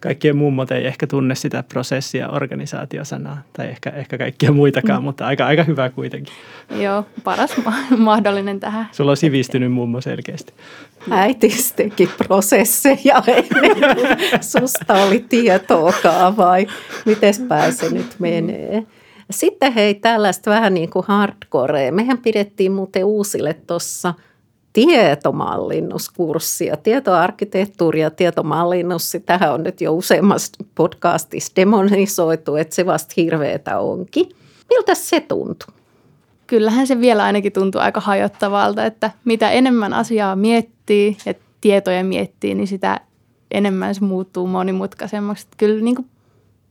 kaikkien 0.00 0.36
mummot 0.36 0.70
ei 0.70 0.86
ehkä 0.86 1.06
tunne 1.06 1.34
sitä 1.34 1.62
prosessia 1.62 2.28
organisaatiosanaa, 2.28 3.42
tai 3.52 3.68
ehkä, 3.68 3.90
ehkä 3.90 4.18
kaikkia 4.18 4.52
muitakaan, 4.52 5.02
mm. 5.02 5.04
mutta 5.04 5.26
aika, 5.26 5.46
aika 5.46 5.62
hyvä 5.62 5.90
kuitenkin. 5.90 6.34
Joo, 6.80 7.06
paras 7.24 7.56
mahdollinen 7.96 8.60
tähän. 8.60 8.86
Sulla 8.92 9.10
on 9.10 9.16
sivistynyt 9.16 9.72
mummo 9.72 10.00
selkeästi. 10.00 10.52
Äiti 11.10 11.50
teki 11.76 12.10
prosesseja 12.26 13.22
ennen 13.36 14.18
susta 14.40 14.94
oli 14.94 15.24
tietoakaan 15.28 16.36
vai 16.36 16.66
miten 17.06 17.34
se 17.34 17.90
nyt 17.90 18.16
menee. 18.18 18.86
Sitten 19.30 19.72
hei 19.72 19.94
tällaista 19.94 20.50
vähän 20.50 20.74
niin 20.74 20.90
kuin 20.90 21.04
hardcore. 21.08 21.90
Mehän 21.90 22.18
pidettiin 22.18 22.72
muuten 22.72 23.04
uusille 23.04 23.54
tuossa– 23.54 24.14
tietomallinnuskurssia, 24.76 26.76
tietoarkkitehtuuri 26.76 28.00
ja 28.00 28.10
tietomallinnus, 28.10 29.16
tähän 29.26 29.52
on 29.52 29.62
nyt 29.62 29.80
jo 29.80 29.92
useammassa 29.92 30.64
podcastissa 30.74 31.52
demonisoitu, 31.56 32.56
että 32.56 32.74
se 32.74 32.86
vasta 32.86 33.14
hirveetä 33.16 33.78
onkin. 33.78 34.28
Miltä 34.68 34.94
se 34.94 35.20
tuntuu? 35.20 35.68
Kyllähän 36.46 36.86
se 36.86 37.00
vielä 37.00 37.24
ainakin 37.24 37.52
tuntuu 37.52 37.80
aika 37.80 38.00
hajottavalta, 38.00 38.84
että 38.84 39.10
mitä 39.24 39.50
enemmän 39.50 39.94
asiaa 39.94 40.36
miettii 40.36 41.16
ja 41.26 41.34
tietoja 41.60 42.04
miettii, 42.04 42.54
niin 42.54 42.66
sitä 42.66 43.00
enemmän 43.50 43.94
se 43.94 44.04
muuttuu 44.04 44.46
monimutkaisemmaksi. 44.46 45.46
Kyllä 45.56 45.84
niin 45.84 45.96
kuin 45.96 46.08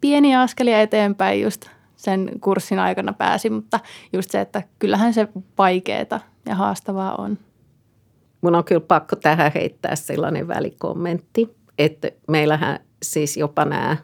pieniä 0.01 0.41
askelia 0.41 0.81
eteenpäin 0.81 1.41
just 1.41 1.65
sen 1.96 2.32
kurssin 2.42 2.80
aikana 2.80 3.14
pääsi, 3.14 3.50
mutta 3.50 3.80
just 4.14 4.32
se, 4.32 4.42
että 4.42 4.64
kyllähän 4.80 5.14
se 5.14 5.28
vaikeaa 5.58 6.20
ja 6.46 6.56
haastavaa 6.56 7.16
on. 7.16 7.38
Mun 8.42 8.56
on 8.56 8.64
kyllä 8.64 8.82
pakko 8.82 9.16
tähän 9.16 9.52
heittää 9.56 9.96
sellainen 9.96 10.48
välikommentti, 10.48 11.56
että 11.78 12.12
meillähän 12.28 12.80
siis 13.04 13.38
jopa 13.38 13.66
nämä 13.66 13.98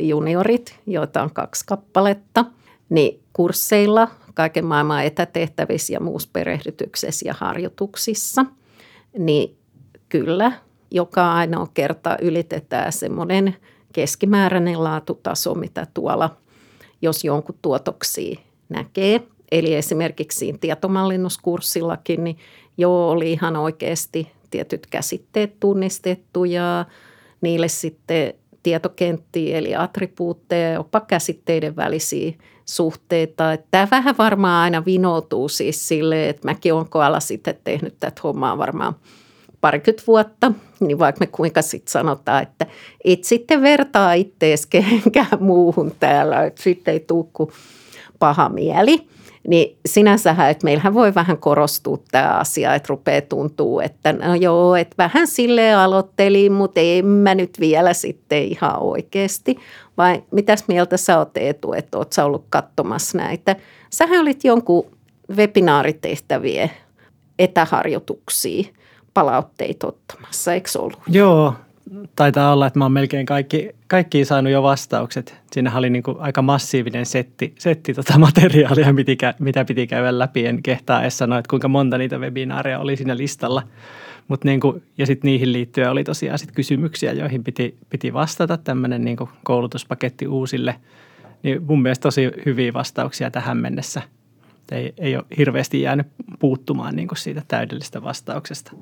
juniorit, 0.00 0.80
joita 0.86 1.22
on 1.22 1.34
kaksi 1.34 1.64
kappaletta, 1.66 2.44
niin 2.88 3.20
kursseilla, 3.32 4.08
kaiken 4.34 4.64
maailman 4.64 5.04
etätehtävissä 5.04 5.92
ja 5.92 6.00
muussa 6.00 6.28
perehdytyksessä 6.32 7.28
ja 7.28 7.34
harjoituksissa, 7.38 8.46
niin 9.18 9.58
kyllä 10.08 10.52
joka 10.90 11.32
ainoa 11.32 11.66
kerta 11.74 12.16
ylitetään 12.22 12.92
semmoinen 12.92 13.56
keskimääräinen 13.92 14.84
laatutaso, 14.84 15.54
mitä 15.54 15.86
tuolla, 15.94 16.36
jos 17.02 17.24
jonkun 17.24 17.58
tuotoksia 17.62 18.40
näkee. 18.68 19.20
Eli 19.52 19.74
esimerkiksi 19.74 20.54
tietomallinnuskurssillakin, 20.60 22.24
niin 22.24 22.38
joo, 22.78 23.10
oli 23.10 23.32
ihan 23.32 23.56
oikeasti 23.56 24.32
tietyt 24.50 24.86
käsitteet 24.86 25.60
tunnistettu 25.60 26.44
ja 26.44 26.84
niille 27.40 27.68
sitten 27.68 28.34
tietokenttiä 28.62 29.58
eli 29.58 29.76
attribuutteja 29.76 30.68
ja 30.68 30.74
jopa 30.74 31.00
käsitteiden 31.00 31.76
välisiä 31.76 32.32
suhteita. 32.64 33.44
Tämä 33.70 33.88
vähän 33.90 34.18
varmaan 34.18 34.62
aina 34.62 34.84
vinoutuu 34.84 35.48
siis 35.48 35.88
silleen, 35.88 36.30
että 36.30 36.48
mäkin 36.48 36.74
olen 36.74 36.88
koala 36.88 37.20
sitten 37.20 37.58
tehnyt 37.64 37.94
tätä 38.00 38.20
hommaa 38.24 38.58
varmaan 38.58 38.94
parikymmentä 39.60 40.02
vuotta, 40.06 40.52
niin 40.86 40.98
vaikka 40.98 41.20
me 41.20 41.26
kuinka 41.26 41.62
sitten 41.62 41.92
sanotaan, 41.92 42.42
että 42.42 42.66
et 43.04 43.24
sitten 43.24 43.62
vertaa 43.62 44.12
ittees 44.12 44.66
kehenkään 44.66 45.38
muuhun 45.40 45.92
täällä, 46.00 46.44
että 46.44 46.62
sitten 46.62 46.94
ei 46.94 47.00
tule 47.00 47.52
paha 48.18 48.48
mieli– 48.48 48.98
niin 49.48 49.78
sinänsähän, 49.86 50.50
että 50.50 50.64
meillähän 50.64 50.94
voi 50.94 51.14
vähän 51.14 51.38
korostua 51.38 51.98
tämä 52.10 52.28
asia, 52.28 52.74
että 52.74 52.86
rupeaa 52.88 53.20
tuntuu, 53.20 53.80
että 53.80 54.12
no 54.12 54.34
joo, 54.34 54.76
että 54.76 54.94
vähän 54.98 55.26
sille 55.26 55.74
aloittelin, 55.74 56.52
mutta 56.52 56.80
en 56.80 57.06
mä 57.06 57.34
nyt 57.34 57.60
vielä 57.60 57.94
sitten 57.94 58.42
ihan 58.42 58.78
oikeasti. 58.82 59.56
Vai 59.96 60.22
mitäs 60.30 60.64
mieltä 60.68 60.96
sä 60.96 61.18
oot 61.18 61.36
Eetu, 61.36 61.72
että 61.72 61.98
oot 61.98 62.12
sä 62.12 62.24
ollut 62.24 62.44
katsomassa 62.50 63.18
näitä? 63.18 63.56
Sähän 63.90 64.20
olit 64.20 64.44
jonkun 64.44 64.86
webinaaritehtävien 65.36 66.70
etäharjoituksia 67.38 68.64
palautteita 69.18 69.86
ottamassa, 69.86 70.54
eikö 70.54 70.68
ollut? 70.78 71.00
Joo, 71.08 71.54
taitaa 72.16 72.52
olla, 72.52 72.66
että 72.66 72.78
mä 72.78 72.84
oon 72.84 72.92
melkein 72.92 73.26
kaikki, 73.26 73.70
kaikkiin 73.86 74.26
saanut 74.26 74.52
jo 74.52 74.62
vastaukset. 74.62 75.36
Siinä 75.52 75.76
oli 75.76 75.90
niin 75.90 76.02
aika 76.18 76.42
massiivinen 76.42 77.06
setti, 77.06 77.54
setti 77.58 77.94
tota 77.94 78.18
materiaalia, 78.18 78.94
mitä 79.38 79.64
piti 79.64 79.86
käydä 79.86 80.18
läpi. 80.18 80.46
En 80.46 80.62
kehtaa 80.62 81.02
edes 81.02 81.18
sanoa, 81.18 81.38
että 81.38 81.50
kuinka 81.50 81.68
monta 81.68 81.98
niitä 81.98 82.18
webinaareja 82.18 82.78
oli 82.78 82.96
siinä 82.96 83.16
listalla. 83.16 83.62
Mut 84.28 84.44
niin 84.44 84.60
kuin, 84.60 84.82
ja 84.98 85.06
sitten 85.06 85.28
niihin 85.28 85.52
liittyen 85.52 85.90
oli 85.90 86.04
tosiaan 86.04 86.38
sit 86.38 86.52
kysymyksiä, 86.52 87.12
joihin 87.12 87.44
piti, 87.44 87.76
piti 87.90 88.12
vastata 88.12 88.56
tämmöinen 88.56 89.04
niin 89.04 89.16
koulutuspaketti 89.44 90.26
uusille. 90.26 90.74
Niin 91.42 91.62
mun 91.62 91.82
mielestä 91.82 92.02
tosi 92.02 92.30
hyviä 92.46 92.72
vastauksia 92.72 93.30
tähän 93.30 93.56
mennessä. 93.56 94.02
Ei, 94.72 94.92
ei 94.98 95.16
ole 95.16 95.24
hirveästi 95.38 95.80
jäänyt 95.80 96.06
puuttumaan 96.38 96.96
niin 96.96 97.08
siitä 97.16 97.42
täydellistä 97.48 98.02
vastauksesta 98.02 98.72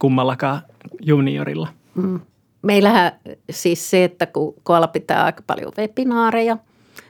kummallakaan 0.00 0.62
juniorilla. 1.00 1.68
Mm. 1.94 2.20
Meillähän 2.62 3.12
siis 3.50 3.90
se, 3.90 4.04
että 4.04 4.26
kun 4.26 4.54
koala 4.62 4.86
pitää 4.86 5.24
aika 5.24 5.42
paljon 5.46 5.72
webinaareja, 5.78 6.58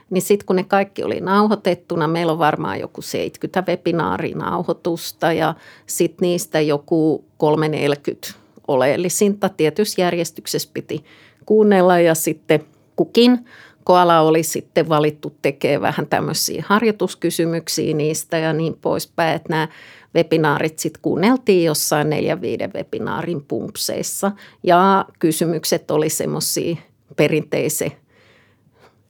niin 0.09 0.21
sitten 0.21 0.45
kun 0.45 0.55
ne 0.55 0.63
kaikki 0.63 1.03
oli 1.03 1.19
nauhoitettuna, 1.21 2.07
meillä 2.07 2.31
on 2.31 2.39
varmaan 2.39 2.79
joku 2.79 3.01
70 3.01 3.63
webinaarinauhoitusta 3.67 5.33
ja 5.33 5.53
sitten 5.85 6.25
niistä 6.25 6.61
joku 6.61 7.25
340 7.37 8.27
oleellisinta 8.67 9.49
tietyssä 9.49 10.01
järjestyksessä 10.01 10.69
piti 10.73 11.05
kuunnella 11.45 11.99
ja 11.99 12.15
sitten 12.15 12.63
kukin 12.95 13.45
koala 13.83 14.19
oli 14.19 14.43
sitten 14.43 14.89
valittu 14.89 15.35
tekemään 15.41 15.81
vähän 15.81 16.07
tämmöisiä 16.07 16.63
harjoituskysymyksiä 16.67 17.93
niistä 17.93 18.37
ja 18.37 18.53
niin 18.53 18.77
poispäin, 18.81 19.35
että 19.35 19.49
nämä 19.49 19.67
webinaarit 20.15 20.79
sitten 20.79 21.01
kuunneltiin 21.01 21.63
jossain 21.63 22.09
neljä 22.09 22.41
viiden 22.41 22.73
webinaarin 22.73 23.45
pumpseissa 23.47 24.31
ja 24.63 25.05
kysymykset 25.19 25.91
oli 25.91 26.09
semmoisia 26.09 26.75
perinteisiä 27.15 27.91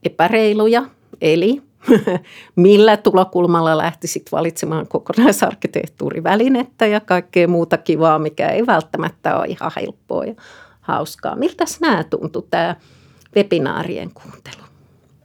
epäreiluja, 0.04 0.84
eli 1.22 1.62
millä 2.56 2.98
tulokulmalla 2.98 3.78
lähtisit 3.78 4.32
valitsemaan 4.32 4.88
kokonaisarkkitehtuurivälinettä 4.88 6.88
ja 6.88 7.00
kaikkea 7.00 7.48
muuta 7.48 7.78
kivaa, 7.78 8.20
mikä 8.20 8.50
ei 8.50 8.68
välttämättä 8.68 9.38
ole 9.38 9.48
ihan 9.48 9.72
helppoa 9.76 10.26
ja 10.26 10.34
hauskaa. 10.82 11.36
Miltä 11.36 11.66
nämä 11.82 12.04
tuntui 12.04 12.44
tämä 12.50 12.76
webinaarien 13.36 14.12
kuuntelu? 14.14 14.64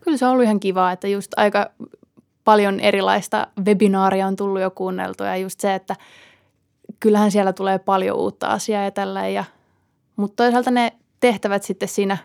Kyllä 0.00 0.16
se 0.16 0.26
on 0.26 0.32
ollut 0.32 0.44
ihan 0.44 0.60
kiva, 0.60 0.92
että 0.92 1.08
just 1.08 1.32
aika 1.36 1.70
paljon 2.44 2.80
erilaista 2.80 3.46
webinaaria 3.66 4.26
on 4.26 4.36
tullut 4.36 4.62
jo 4.62 4.70
kuunneltua 4.70 5.26
ja 5.26 5.36
just 5.36 5.60
se, 5.60 5.74
että 5.74 5.96
kyllähän 7.00 7.30
siellä 7.30 7.52
tulee 7.52 7.78
paljon 7.78 8.16
uutta 8.16 8.46
asiaa 8.46 8.84
ja 8.84 8.90
tällä 8.90 9.28
ja, 9.28 9.44
mutta 10.16 10.44
toisaalta 10.44 10.70
ne 10.70 10.92
tehtävät 11.20 11.62
sitten 11.62 11.88
siinä 11.88 12.18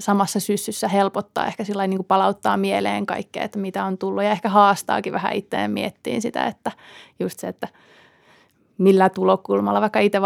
samassa 0.00 0.40
syssyssä 0.40 0.88
helpottaa, 0.88 1.46
ehkä 1.46 1.64
sillä 1.64 1.86
niin 1.86 2.04
palauttaa 2.04 2.56
mieleen 2.56 3.06
kaikkea, 3.06 3.42
että 3.42 3.58
mitä 3.58 3.84
on 3.84 3.98
tullut 3.98 4.24
ja 4.24 4.30
ehkä 4.30 4.48
haastaakin 4.48 5.12
vähän 5.12 5.32
itseään 5.32 5.70
miettiin 5.70 6.22
sitä, 6.22 6.46
että 6.46 6.72
just 7.20 7.38
se, 7.38 7.48
että 7.48 7.68
millä 8.80 9.08
tulokulmalla, 9.08 9.80
vaikka 9.80 10.00
itse 10.00 10.20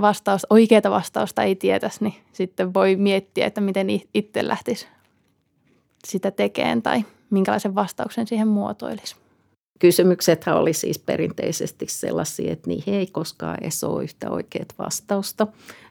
vastaus, 0.00 0.46
oikeaa 0.50 0.90
vastausta 0.90 1.42
ei 1.42 1.56
tietäisi, 1.56 2.04
niin 2.04 2.14
sitten 2.32 2.74
voi 2.74 2.96
miettiä, 2.96 3.46
että 3.46 3.60
miten 3.60 3.86
itse 4.14 4.48
lähtisi 4.48 4.86
sitä 6.04 6.30
tekemään 6.30 6.82
tai 6.82 7.04
minkälaisen 7.30 7.74
vastauksen 7.74 8.26
siihen 8.26 8.48
muotoilisi. 8.48 9.16
Kysymyksethän 9.80 10.56
oli 10.56 10.72
siis 10.72 10.98
perinteisesti 10.98 11.86
sellaisia, 11.88 12.52
että 12.52 12.68
niihin 12.68 12.94
ei 12.94 13.06
koskaan 13.06 13.58
edes 13.60 13.84
ole 13.84 14.02
yhtä 14.04 14.30
oikeat 14.30 14.74
vastausta. 14.78 15.46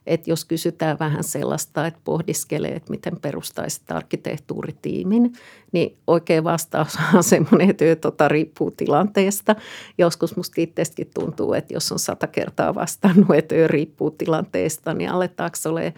Että 0.07 0.29
jos 0.29 0.45
kysytään 0.45 0.99
vähän 0.99 1.23
sellaista, 1.23 1.87
että 1.87 1.99
pohdiskelee, 2.03 2.71
että 2.71 2.91
miten 2.91 3.19
perustaisit 3.21 3.91
arkkitehtuuritiimin, 3.91 5.33
niin 5.71 5.97
oikea 6.07 6.43
vastaus 6.43 6.97
on 7.15 7.23
semmoinen, 7.23 7.69
että 7.69 7.95
tota, 7.95 8.27
riippuu 8.27 8.71
tilanteesta. 8.71 9.55
Joskus 9.97 10.35
musta 10.35 10.61
itsestäkin 10.61 11.11
tuntuu, 11.13 11.53
että 11.53 11.73
jos 11.73 11.91
on 11.91 11.99
sata 11.99 12.27
kertaa 12.27 12.75
vastannut, 12.75 13.35
että 13.37 13.55
riippuu 13.67 14.11
tilanteesta, 14.11 14.93
niin 14.93 15.09
aletaanko 15.09 15.57
ole 15.65 15.93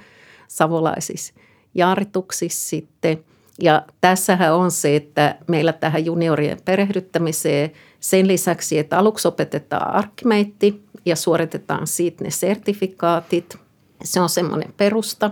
savolaisissa 0.48 1.34
jaarituksissa 1.76 2.70
sitten– 2.70 3.24
ja 3.62 3.82
tässähän 4.02 4.56
on 4.56 4.72
se, 4.72 4.96
että 4.96 5.36
meillä 5.48 5.74
tähän 5.74 6.06
juniorien 6.06 6.58
perehdyttämiseen 6.66 7.72
Sen 8.02 8.28
lisäksi, 8.28 8.80
että 8.80 9.00
aluksi 9.00 9.28
opetetaan 9.28 9.96
arkkimeitti 9.96 10.84
ja 11.06 11.16
suoritetaan 11.16 11.88
siitä 11.88 12.24
ne 12.24 12.32
sertifikaatit. 12.32 13.56
Se 14.04 14.22
on 14.22 14.30
semmoinen 14.30 14.74
perusta. 14.78 15.32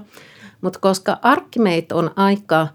Mutta 0.62 0.80
koska 0.80 1.18
arkkimeit 1.22 1.92
on 1.92 2.12
aika 2.16 2.68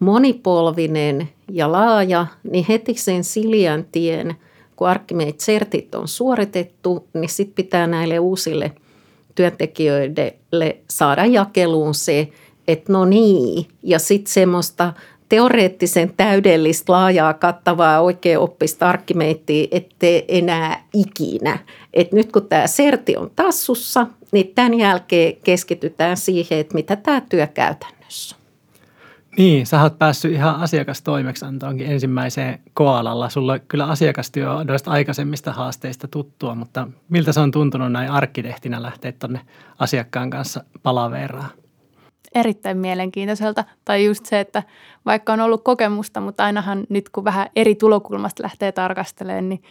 monipolvinen 0.00 1.28
ja 1.50 1.72
laaja, 1.72 2.26
niin 2.50 2.64
heti 2.68 2.94
sen 2.94 3.24
Siljan 3.24 3.84
tien, 3.92 4.34
kun 4.76 4.88
arkkimeit-sertit 4.88 5.94
on 5.94 6.08
suoritettu, 6.08 7.08
niin 7.14 7.28
sitten 7.28 7.54
pitää 7.54 7.86
näille 7.86 8.18
uusille 8.18 8.72
työntekijöille 9.34 10.76
saada 10.90 11.26
jakeluun 11.26 11.94
se, 11.94 12.28
että 12.68 12.92
no 12.92 13.04
niin, 13.04 13.66
ja 13.82 13.98
sitten 13.98 14.32
semmoista 14.32 14.92
teoreettisen 15.28 16.12
täydellistä, 16.16 16.92
laajaa, 16.92 17.34
kattavaa, 17.34 18.00
oikein 18.00 18.38
oppista 18.38 18.88
arkkimeittiä 18.88 19.68
ettei 19.70 20.24
enää 20.28 20.84
ikinä. 20.94 21.58
Et 21.94 22.12
nyt 22.12 22.32
kun 22.32 22.48
tämä 22.48 22.66
serti 22.66 23.16
on 23.16 23.30
tassussa, 23.36 24.06
niin 24.32 24.52
tämän 24.54 24.74
jälkeen 24.74 25.36
keskitytään 25.44 26.16
siihen, 26.16 26.58
että 26.58 26.74
mitä 26.74 26.96
tämä 26.96 27.20
työ 27.20 27.46
käytännössä 27.46 28.36
niin, 29.36 29.66
sä 29.66 29.82
oot 29.82 29.98
päässyt 29.98 30.32
ihan 30.32 30.56
asiakastoimeksiantoonkin 30.56 31.86
ensimmäiseen 31.86 32.58
koalalla. 32.74 33.30
Sulla 33.30 33.58
kyllä 33.58 33.86
asiakastyö 33.86 34.52
on 34.52 34.66
noista 34.66 34.90
aikaisemmista 34.90 35.52
haasteista 35.52 36.08
tuttua, 36.08 36.54
mutta 36.54 36.88
miltä 37.08 37.32
se 37.32 37.40
on 37.40 37.50
tuntunut 37.50 37.92
näin 37.92 38.10
arkkitehtinä 38.10 38.82
lähteä 38.82 39.12
tuonne 39.12 39.40
asiakkaan 39.78 40.30
kanssa 40.30 40.64
palaveraan? 40.82 41.50
Erittäin 42.36 42.78
mielenkiintoiselta. 42.78 43.64
Tai 43.84 44.04
just 44.04 44.26
se, 44.26 44.40
että 44.40 44.62
vaikka 45.06 45.32
on 45.32 45.40
ollut 45.40 45.64
kokemusta, 45.64 46.20
mutta 46.20 46.44
ainahan 46.44 46.86
nyt 46.88 47.08
kun 47.08 47.24
vähän 47.24 47.46
eri 47.56 47.74
tulokulmasta 47.74 48.42
lähtee 48.42 48.72
tarkastelemaan, 48.72 49.48
niin 49.48 49.62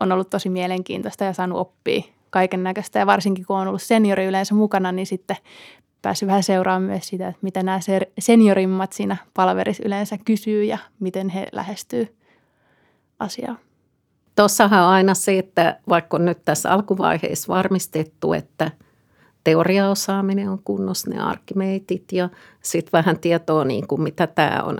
on 0.00 0.12
ollut 0.12 0.30
tosi 0.30 0.48
mielenkiintoista 0.48 1.24
ja 1.24 1.32
saanut 1.32 1.58
oppia 1.58 2.02
kaiken 2.30 2.62
näköistä. 2.62 2.98
Ja 2.98 3.06
varsinkin 3.06 3.46
kun 3.46 3.56
on 3.56 3.68
ollut 3.68 3.82
seniori 3.82 4.24
yleensä 4.24 4.54
mukana, 4.54 4.92
niin 4.92 5.06
sitten 5.06 5.36
päässyt 6.02 6.26
vähän 6.26 6.42
seuraamaan 6.42 6.82
myös 6.82 7.08
sitä, 7.08 7.28
että 7.28 7.38
mitä 7.42 7.62
nämä 7.62 7.78
seniorimmat 8.18 8.92
siinä 8.92 9.16
palverissa 9.34 9.82
yleensä 9.86 10.18
kysyy 10.24 10.64
ja 10.64 10.78
miten 11.00 11.28
he 11.28 11.46
lähestyy 11.52 12.16
asiaa. 13.18 13.56
Tuossahan 14.36 14.82
on 14.82 14.88
aina 14.88 15.14
se, 15.14 15.38
että 15.38 15.80
vaikka 15.88 16.16
on 16.16 16.24
nyt 16.24 16.44
tässä 16.44 16.70
alkuvaiheessa 16.72 17.52
varmistettu, 17.52 18.32
että 18.32 18.70
teoriaosaaminen 19.44 20.48
on 20.48 20.58
kunnossa, 20.64 21.10
ne 21.10 21.20
arkimeitit 21.20 22.12
ja 22.12 22.28
sitten 22.62 22.92
vähän 22.92 23.18
tietoa, 23.18 23.64
niin 23.64 23.86
kuin 23.86 24.02
mitä 24.02 24.26
tämä 24.26 24.62
on 24.64 24.78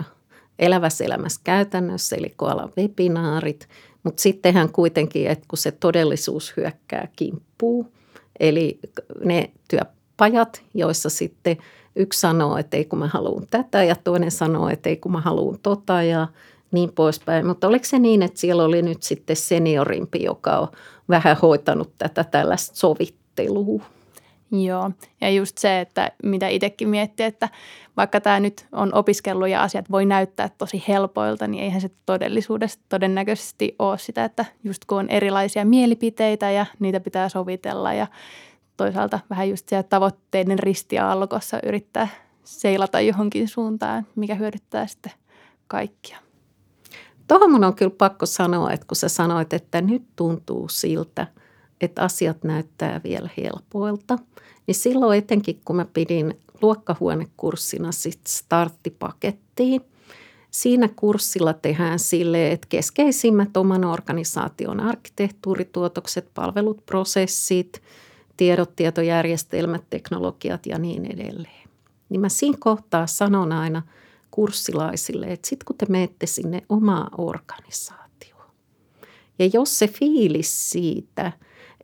elävässä 0.59 1.03
elämässä 1.03 1.41
käytännössä, 1.43 2.15
eli 2.15 2.33
koalan 2.35 2.71
webinaarit. 2.77 3.67
Mutta 4.03 4.21
sittenhän 4.21 4.71
kuitenkin, 4.71 5.27
että 5.27 5.45
kun 5.47 5.57
se 5.57 5.71
todellisuus 5.71 6.53
hyökkää 6.57 7.07
kimppuu, 7.15 7.91
eli 8.39 8.79
ne 9.25 9.51
työ, 9.67 9.79
pajat, 10.17 10.63
joissa 10.73 11.09
sitten 11.09 11.57
yksi 11.95 12.19
sanoo, 12.19 12.57
että 12.57 12.77
ei 12.77 12.85
kun 12.85 12.99
mä 12.99 13.07
haluan 13.07 13.47
tätä 13.51 13.83
ja 13.83 13.95
toinen 13.95 14.31
sanoo, 14.31 14.69
että 14.69 14.89
ei 14.89 14.97
kun 14.97 15.11
mä 15.11 15.21
haluan 15.21 15.59
tota 15.63 16.03
ja 16.03 16.27
niin 16.71 16.91
poispäin. 16.91 17.45
Mutta 17.45 17.67
oliko 17.67 17.85
se 17.85 17.99
niin, 17.99 18.21
että 18.21 18.39
siellä 18.39 18.63
oli 18.63 18.81
nyt 18.81 19.03
sitten 19.03 19.35
seniorimpi, 19.35 20.23
joka 20.23 20.57
on 20.57 20.67
vähän 21.09 21.37
hoitanut 21.41 21.91
tätä 21.97 22.23
tällaista 22.23 22.75
sovittelua? 22.75 23.94
Joo, 24.51 24.91
ja 25.21 25.29
just 25.29 25.57
se, 25.57 25.81
että 25.81 26.11
mitä 26.23 26.47
itsekin 26.47 26.89
miettii, 26.89 27.25
että 27.25 27.49
vaikka 27.97 28.21
tämä 28.21 28.39
nyt 28.39 28.67
on 28.71 28.93
opiskellut 28.93 29.49
ja 29.49 29.63
asiat 29.63 29.91
voi 29.91 30.05
näyttää 30.05 30.49
tosi 30.57 30.83
helpoilta, 30.87 31.47
niin 31.47 31.63
eihän 31.63 31.81
se 31.81 31.89
todellisuudessa 32.05 32.79
todennäköisesti 32.89 33.75
ole 33.79 33.97
sitä, 33.97 34.25
että 34.25 34.45
just 34.63 34.85
kun 34.85 34.97
on 34.97 35.09
erilaisia 35.09 35.65
mielipiteitä 35.65 36.51
ja 36.51 36.65
niitä 36.79 36.99
pitää 36.99 37.29
sovitella 37.29 37.93
ja 37.93 38.07
toisaalta 38.77 39.19
vähän 39.29 39.49
just 39.49 39.69
siellä 39.69 39.83
tavoitteiden 39.83 40.59
ristiaallokossa 40.59 41.59
yrittää 41.63 42.07
seilata 42.43 43.01
johonkin 43.01 43.47
suuntaan, 43.47 44.07
mikä 44.15 44.35
hyödyttää 44.35 44.87
sitten 44.87 45.11
kaikkia. 45.67 46.17
Tuohon 47.27 47.51
mun 47.51 47.63
on 47.63 47.75
kyllä 47.75 47.95
pakko 47.97 48.25
sanoa, 48.25 48.71
että 48.71 48.87
kun 48.87 48.95
sä 48.95 49.09
sanoit, 49.09 49.53
että 49.53 49.81
nyt 49.81 50.03
tuntuu 50.15 50.69
siltä, 50.69 51.27
että 51.81 52.01
asiat 52.01 52.43
näyttää 52.43 53.01
vielä 53.03 53.29
helpoilta, 53.37 54.19
niin 54.67 54.75
silloin 54.75 55.17
etenkin 55.17 55.61
kun 55.65 55.75
mä 55.75 55.85
pidin 55.93 56.39
luokkahuonekurssina 56.61 57.91
sit 57.91 58.19
starttipakettiin, 58.27 59.81
Siinä 60.51 60.89
kurssilla 60.95 61.53
tehdään 61.53 61.99
sille, 61.99 62.51
että 62.51 62.67
keskeisimmät 62.69 63.57
oman 63.57 63.85
organisaation 63.85 64.79
arkkitehtuurituotokset, 64.79 66.29
palvelut, 66.33 66.85
prosessit– 66.85 67.81
tiedot, 68.37 68.75
tietojärjestelmät, 68.75 69.83
teknologiat 69.89 70.65
ja 70.65 70.79
niin 70.79 71.05
edelleen. 71.05 71.69
Niin 72.09 72.21
mä 72.21 72.29
siinä 72.29 72.57
kohtaa 72.59 73.07
sanon 73.07 73.51
aina 73.51 73.81
kurssilaisille, 74.31 75.25
että 75.25 75.47
sitten 75.49 75.65
kun 75.65 75.77
te 75.77 75.85
menette 75.89 76.25
sinne 76.25 76.61
omaa 76.69 77.09
organisaatioon, 77.17 78.49
ja 79.39 79.49
jos 79.53 79.79
se 79.79 79.87
fiilis 79.87 80.71
siitä, 80.71 81.31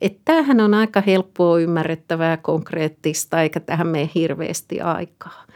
että 0.02 0.20
tämähän 0.24 0.60
on 0.60 0.74
aika 0.74 1.00
helppoa, 1.00 1.58
ymmärrettävää, 1.58 2.36
konkreettista, 2.36 3.42
eikä 3.42 3.60
tähän 3.60 3.86
mene 3.86 4.10
hirveästi 4.14 4.80
aikaa, 4.80 5.46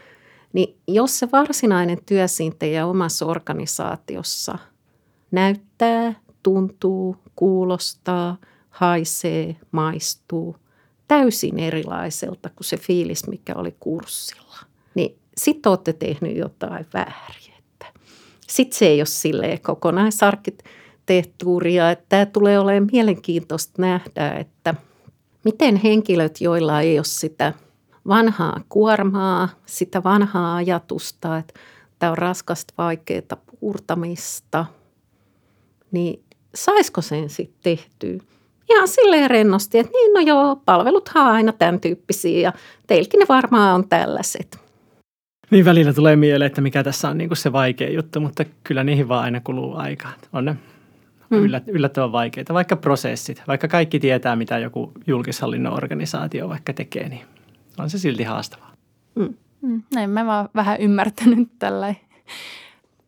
niin 0.53 0.77
jos 0.87 1.19
se 1.19 1.27
varsinainen 1.31 1.97
työ 2.05 2.27
siinä 2.27 2.55
teidän 2.59 2.87
omassa 2.87 3.25
organisaatiossa 3.25 4.57
näyttää, 5.31 6.13
tuntuu, 6.43 7.15
kuulostaa, 7.35 8.37
haisee, 8.69 9.55
maistuu– 9.71 10.55
täysin 11.07 11.59
erilaiselta 11.59 12.49
kuin 12.49 12.65
se 12.65 12.77
fiilis, 12.77 13.27
mikä 13.27 13.55
oli 13.55 13.75
kurssilla. 13.79 14.57
Niin 14.95 15.17
sitten 15.37 15.69
olette 15.69 15.93
tehnyt 15.93 16.37
jotain 16.37 16.85
väärin. 16.93 17.57
Sitten 18.47 18.77
se 18.77 18.85
ei 18.85 18.99
ole 18.99 19.05
silleen 19.05 19.59
kokonaisarkkitehtuuria, 21.07 21.91
että 21.91 22.05
tämä 22.09 22.25
tulee 22.25 22.59
olemaan 22.59 22.89
mielenkiintoista 22.91 23.81
nähdä, 23.81 24.31
että 24.39 24.75
miten 25.43 25.75
henkilöt, 25.75 26.41
joilla 26.41 26.81
ei 26.81 26.99
ole 26.99 27.05
sitä 27.05 27.53
vanhaa 28.07 28.61
kuormaa, 28.69 29.49
sitä 29.65 30.03
vanhaa 30.03 30.55
ajatusta, 30.55 31.37
että 31.37 31.53
tämä 31.99 32.11
on 32.11 32.17
raskasta, 32.17 32.73
vaikeaa 32.77 33.37
puurtamista, 33.59 34.65
niin 35.91 36.23
saisiko 36.55 37.01
sen 37.01 37.29
sitten 37.29 37.61
tehtyä 37.63 38.17
ihan 38.69 38.87
silleen 38.87 39.29
rennosti, 39.29 39.79
että 39.79 39.91
niin 39.91 40.13
no 40.13 40.19
joo, 40.19 40.55
palveluthan 40.55 41.25
on 41.27 41.31
aina 41.31 41.51
tämän 41.51 41.79
tyyppisiä 41.79 42.39
ja 42.39 42.53
teilläkin 42.87 43.19
ne 43.19 43.25
varmaan 43.29 43.75
on 43.75 43.89
tällaiset. 43.89 44.59
Niin 45.51 45.65
välillä 45.65 45.93
tulee 45.93 46.15
mieleen, 46.15 46.47
että 46.47 46.61
mikä 46.61 46.83
tässä 46.83 47.09
on 47.09 47.17
niin 47.17 47.29
kuin 47.29 47.37
se 47.37 47.51
vaikea 47.51 47.89
juttu, 47.89 48.19
mutta 48.19 48.45
kyllä 48.63 48.83
niihin 48.83 49.07
vaan 49.07 49.23
aina 49.23 49.41
kuluu 49.41 49.75
aikaa. 49.75 50.13
On 50.33 50.45
ne 50.45 50.55
hmm. 51.29 51.43
yllättävän 51.67 52.11
vaikeita, 52.11 52.53
vaikka 52.53 52.75
prosessit, 52.75 53.43
vaikka 53.47 53.67
kaikki 53.67 53.99
tietää, 53.99 54.35
mitä 54.35 54.57
joku 54.57 54.91
julkishallinnon 55.07 55.73
organisaatio 55.73 56.49
vaikka 56.49 56.73
tekee, 56.73 57.09
niin 57.09 57.21
on 57.77 57.89
se 57.89 57.97
silti 57.97 58.23
haastavaa. 58.23 58.73
Hmm. 59.19 59.33
Hmm. 59.61 59.83
Näin 59.93 60.09
mä 60.09 60.25
vaan 60.25 60.49
vähän 60.55 60.81
ymmärtänyt 60.81 61.49
tällä 61.59 61.95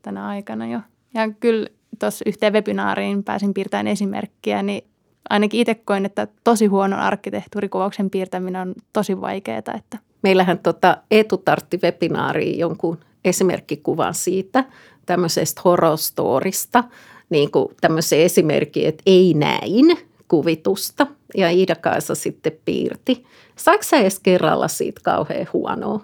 tänä 0.02 0.28
aikana 0.28 0.68
jo. 0.68 0.80
Ja 1.14 1.32
kyllä 1.40 1.68
tuossa 2.00 2.24
yhteen 2.28 2.54
webinaariin 2.54 3.24
pääsin 3.24 3.54
piirtämään 3.54 3.88
esimerkkiä, 3.88 4.64
niin 4.64 4.84
ainakin 5.30 5.60
itse 5.60 5.76
koin, 5.76 6.06
että 6.06 6.28
tosi 6.44 6.66
huonon 6.66 7.00
arkkitehtuurikuvauksen 7.00 8.10
piirtäminen 8.10 8.62
on 8.62 8.76
tosi 8.94 9.22
vaikeaa. 9.22 9.58
Että. 9.58 9.98
Meillähän 10.24 10.60
tota 10.60 10.98
Eetu 11.12 11.38
tartti 11.38 11.80
webinaariin 11.84 12.60
jonkun 12.60 12.98
esimerkkikuvan 13.26 14.14
siitä 14.14 14.64
tämmöisestä 15.06 15.62
horostorista, 15.66 16.84
niin 17.30 17.52
kuin 17.52 17.68
tämmöisen 17.82 18.20
esimerkki, 18.20 18.86
että 18.86 19.04
ei 19.06 19.34
näin 19.34 19.98
kuvitusta. 20.28 21.08
Ja 21.38 21.50
Iida-Kaisa 21.50 22.16
sitten 22.16 22.52
piirti. 22.66 23.26
Saiko 23.56 23.84
sä 23.84 23.98
edes 23.98 24.20
kerralla 24.20 24.68
siitä 24.68 25.02
kauhean 25.04 25.48
huonoa? 25.54 26.02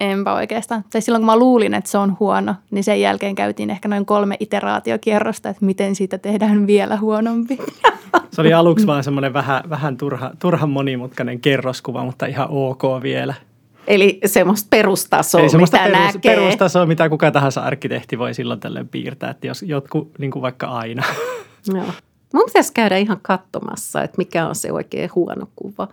Enpä 0.00 0.34
oikeastaan. 0.34 0.84
Tai 0.92 1.02
silloin 1.02 1.20
kun 1.20 1.26
mä 1.26 1.36
luulin, 1.36 1.74
että 1.74 1.90
se 1.90 1.98
on 1.98 2.16
huono, 2.20 2.54
niin 2.70 2.84
sen 2.84 3.00
jälkeen 3.00 3.34
käytiin 3.34 3.70
ehkä 3.70 3.88
noin 3.88 4.06
kolme 4.06 4.36
iteraatiokierrosta, 4.40 5.48
että 5.48 5.64
miten 5.64 5.94
siitä 5.94 6.18
tehdään 6.18 6.66
vielä 6.66 6.96
huonompi. 6.96 7.58
Se 8.30 8.40
oli 8.40 8.52
aluksi 8.52 8.86
vaan 8.86 9.04
semmoinen 9.04 9.32
vähän, 9.32 9.62
vähän 9.70 9.96
turha, 9.96 10.30
turhan 10.38 10.70
monimutkainen 10.70 11.40
kerroskuva, 11.40 12.04
mutta 12.04 12.26
ihan 12.26 12.46
ok 12.50 12.82
vielä. 13.02 13.34
Eli 13.86 14.20
semmoista 14.26 14.66
perustasoa, 14.70 15.40
Eli 15.40 15.48
semmoista 15.50 15.76
mitä 15.76 15.98
perus, 15.98 16.14
näkee. 16.14 16.34
perustasoa, 16.34 16.86
mitä 16.86 17.08
kuka 17.08 17.30
tahansa 17.30 17.60
arkkitehti 17.60 18.18
voi 18.18 18.34
silloin 18.34 18.60
tällöin 18.60 18.88
piirtää, 18.88 19.30
että 19.30 19.46
jos 19.46 19.62
jotkut 19.62 20.10
niin 20.18 20.30
kuin 20.30 20.42
vaikka 20.42 20.66
aina. 20.66 21.02
Joo. 21.74 21.86
Mun 22.32 22.44
pitäisi 22.46 22.72
käydä 22.72 22.96
ihan 22.96 23.18
katsomassa, 23.22 24.02
että 24.02 24.18
mikä 24.18 24.48
on 24.48 24.54
se 24.54 24.72
oikein 24.72 25.10
huono 25.14 25.46
kuva. 25.56 25.88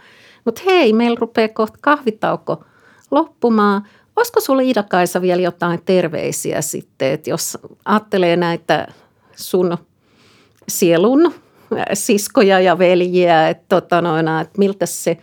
Mutta 0.45 0.61
hei, 0.65 0.93
meillä 0.93 1.17
rupeaa 1.19 1.47
kohta 1.47 1.77
kahvitauko 1.81 2.63
loppumaan. 3.11 3.87
Olisiko 4.15 4.39
sulla 4.39 4.61
Ida-Kaisa 4.61 5.21
vielä 5.21 5.41
jotain 5.41 5.81
terveisiä 5.85 6.61
sitten, 6.61 7.11
että 7.11 7.29
jos 7.29 7.57
ajattelee 7.85 8.35
näitä 8.35 8.87
sun 9.35 9.77
sielun 10.67 11.33
siskoja 11.93 12.59
ja 12.59 12.79
veljiä, 12.79 13.49
että, 13.49 13.65
tota 13.69 14.01
noin, 14.01 14.27
että 14.27 14.59
miltä 14.59 14.85
se 14.85 15.17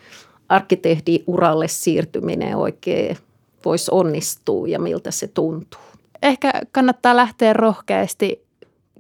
arkkitehdin 0.49 1.25
uralle 1.27 1.69
siirtyminen 1.69 2.57
oikein 2.57 3.17
voisi 3.65 3.91
onnistua 3.91 4.69
ja 4.69 4.79
miltä 4.79 5.11
se 5.11 5.29
tuntuu. 5.29 5.81
Ehkä 6.23 6.53
kannattaa 6.73 7.17
lähteä 7.17 7.53
rohkeasti 7.53 8.47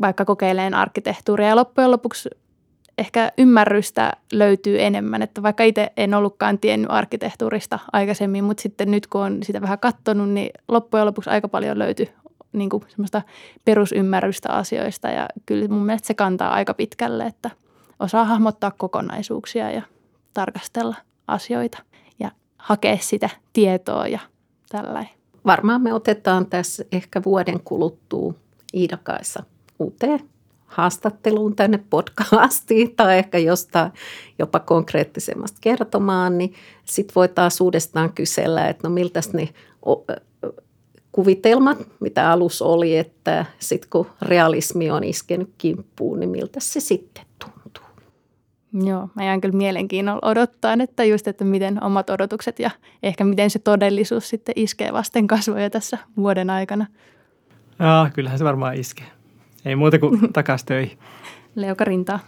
vaikka 0.00 0.24
kokeileen 0.24 0.74
arkkitehtuuria 0.74 1.48
ja 1.48 1.56
loppujen 1.56 1.90
lopuksi 1.90 2.28
ehkä 2.98 3.32
ymmärrystä 3.38 4.12
löytyy 4.32 4.82
enemmän, 4.82 5.22
että 5.22 5.42
vaikka 5.42 5.64
itse 5.64 5.92
en 5.96 6.14
ollutkaan 6.14 6.59
tiennyt 6.59 6.90
arkkitehtuurista 6.90 7.78
aikaisemmin, 7.92 8.44
mutta 8.44 8.62
sitten 8.62 8.90
nyt 8.90 9.06
kun 9.06 9.20
on 9.20 9.42
sitä 9.42 9.61
vähän 9.61 9.78
katsonut, 9.78 10.28
niin 10.28 10.50
loppujen 10.68 11.06
lopuksi 11.06 11.30
aika 11.30 11.48
paljon 11.48 11.78
löytyy 11.78 12.09
niin 12.52 12.70
kuin 12.70 12.82
semmoista 12.88 13.22
perusymmärrystä 13.64 14.52
asioista 14.52 15.09
ja 15.09 15.28
kyllä 15.46 15.68
mun 15.68 15.87
mielestä 15.87 16.06
se 16.06 16.14
kantaa 16.14 16.52
aika 16.52 16.74
pitkälle, 16.74 17.26
että 17.26 17.50
osaa 18.00 18.24
hahmottaa 18.24 18.70
kokonaisuuksia 18.70 19.70
ja 19.70 19.82
tarkastella 20.35 20.94
asioita 21.26 21.78
ja 22.18 22.30
hakea 22.56 22.96
sitä 23.00 23.30
tietoa 23.52 24.06
ja 24.06 24.18
tällainen. 24.68 25.12
Varmaan 25.46 25.82
me 25.82 25.92
otetaan 25.92 26.46
tässä 26.46 26.84
ehkä 26.92 27.22
vuoden 27.24 27.60
kuluttua 27.60 28.34
Iidakaissa 28.74 29.42
uuteen 29.78 30.20
haastatteluun 30.66 31.56
tänne 31.56 31.78
podcastiin 31.90 32.96
tai 32.96 33.18
ehkä 33.18 33.38
jostain 33.38 33.92
jopa 34.38 34.60
konkreettisemmasta 34.60 35.58
kertomaan, 35.60 36.38
niin 36.38 36.54
sitten 36.84 37.14
voi 37.14 37.28
taas 37.28 37.60
uudestaan 37.60 38.12
kysellä, 38.12 38.68
että 38.68 38.88
no 38.88 38.94
miltä 38.94 39.20
ne 39.32 39.48
kuvitelmat, 41.12 41.78
mitä 42.00 42.32
alus 42.32 42.62
oli, 42.62 42.96
että 42.96 43.46
sitten 43.58 43.90
kun 43.90 44.06
realismi 44.22 44.90
on 44.90 45.04
iskenyt 45.04 45.50
kimppuun, 45.58 46.20
niin 46.20 46.30
miltä 46.30 46.60
se 46.60 46.80
sitten 46.80 47.24
tuntuu. 47.38 47.56
Joo, 48.84 49.08
mä 49.14 49.24
jään 49.24 49.40
kyllä 49.40 49.56
mielenkiinnolla 49.56 50.28
odottaa, 50.30 50.76
että 50.82 51.04
just, 51.04 51.28
että 51.28 51.44
miten 51.44 51.84
omat 51.84 52.10
odotukset 52.10 52.58
ja 52.58 52.70
ehkä 53.02 53.24
miten 53.24 53.50
se 53.50 53.58
todellisuus 53.58 54.28
sitten 54.28 54.52
iskee 54.56 54.92
vasten 54.92 55.26
kasvoja 55.26 55.70
tässä 55.70 55.98
vuoden 56.16 56.50
aikana. 56.50 56.86
Joo, 57.80 58.08
kyllähän 58.14 58.38
se 58.38 58.44
varmaan 58.44 58.74
iskee. 58.74 59.06
Ei 59.64 59.76
muuta 59.76 59.98
kuin 59.98 60.20
takas 60.32 60.64
töihin. 60.64 60.98
Leuka 61.54 61.84
rintaa. 61.84 62.18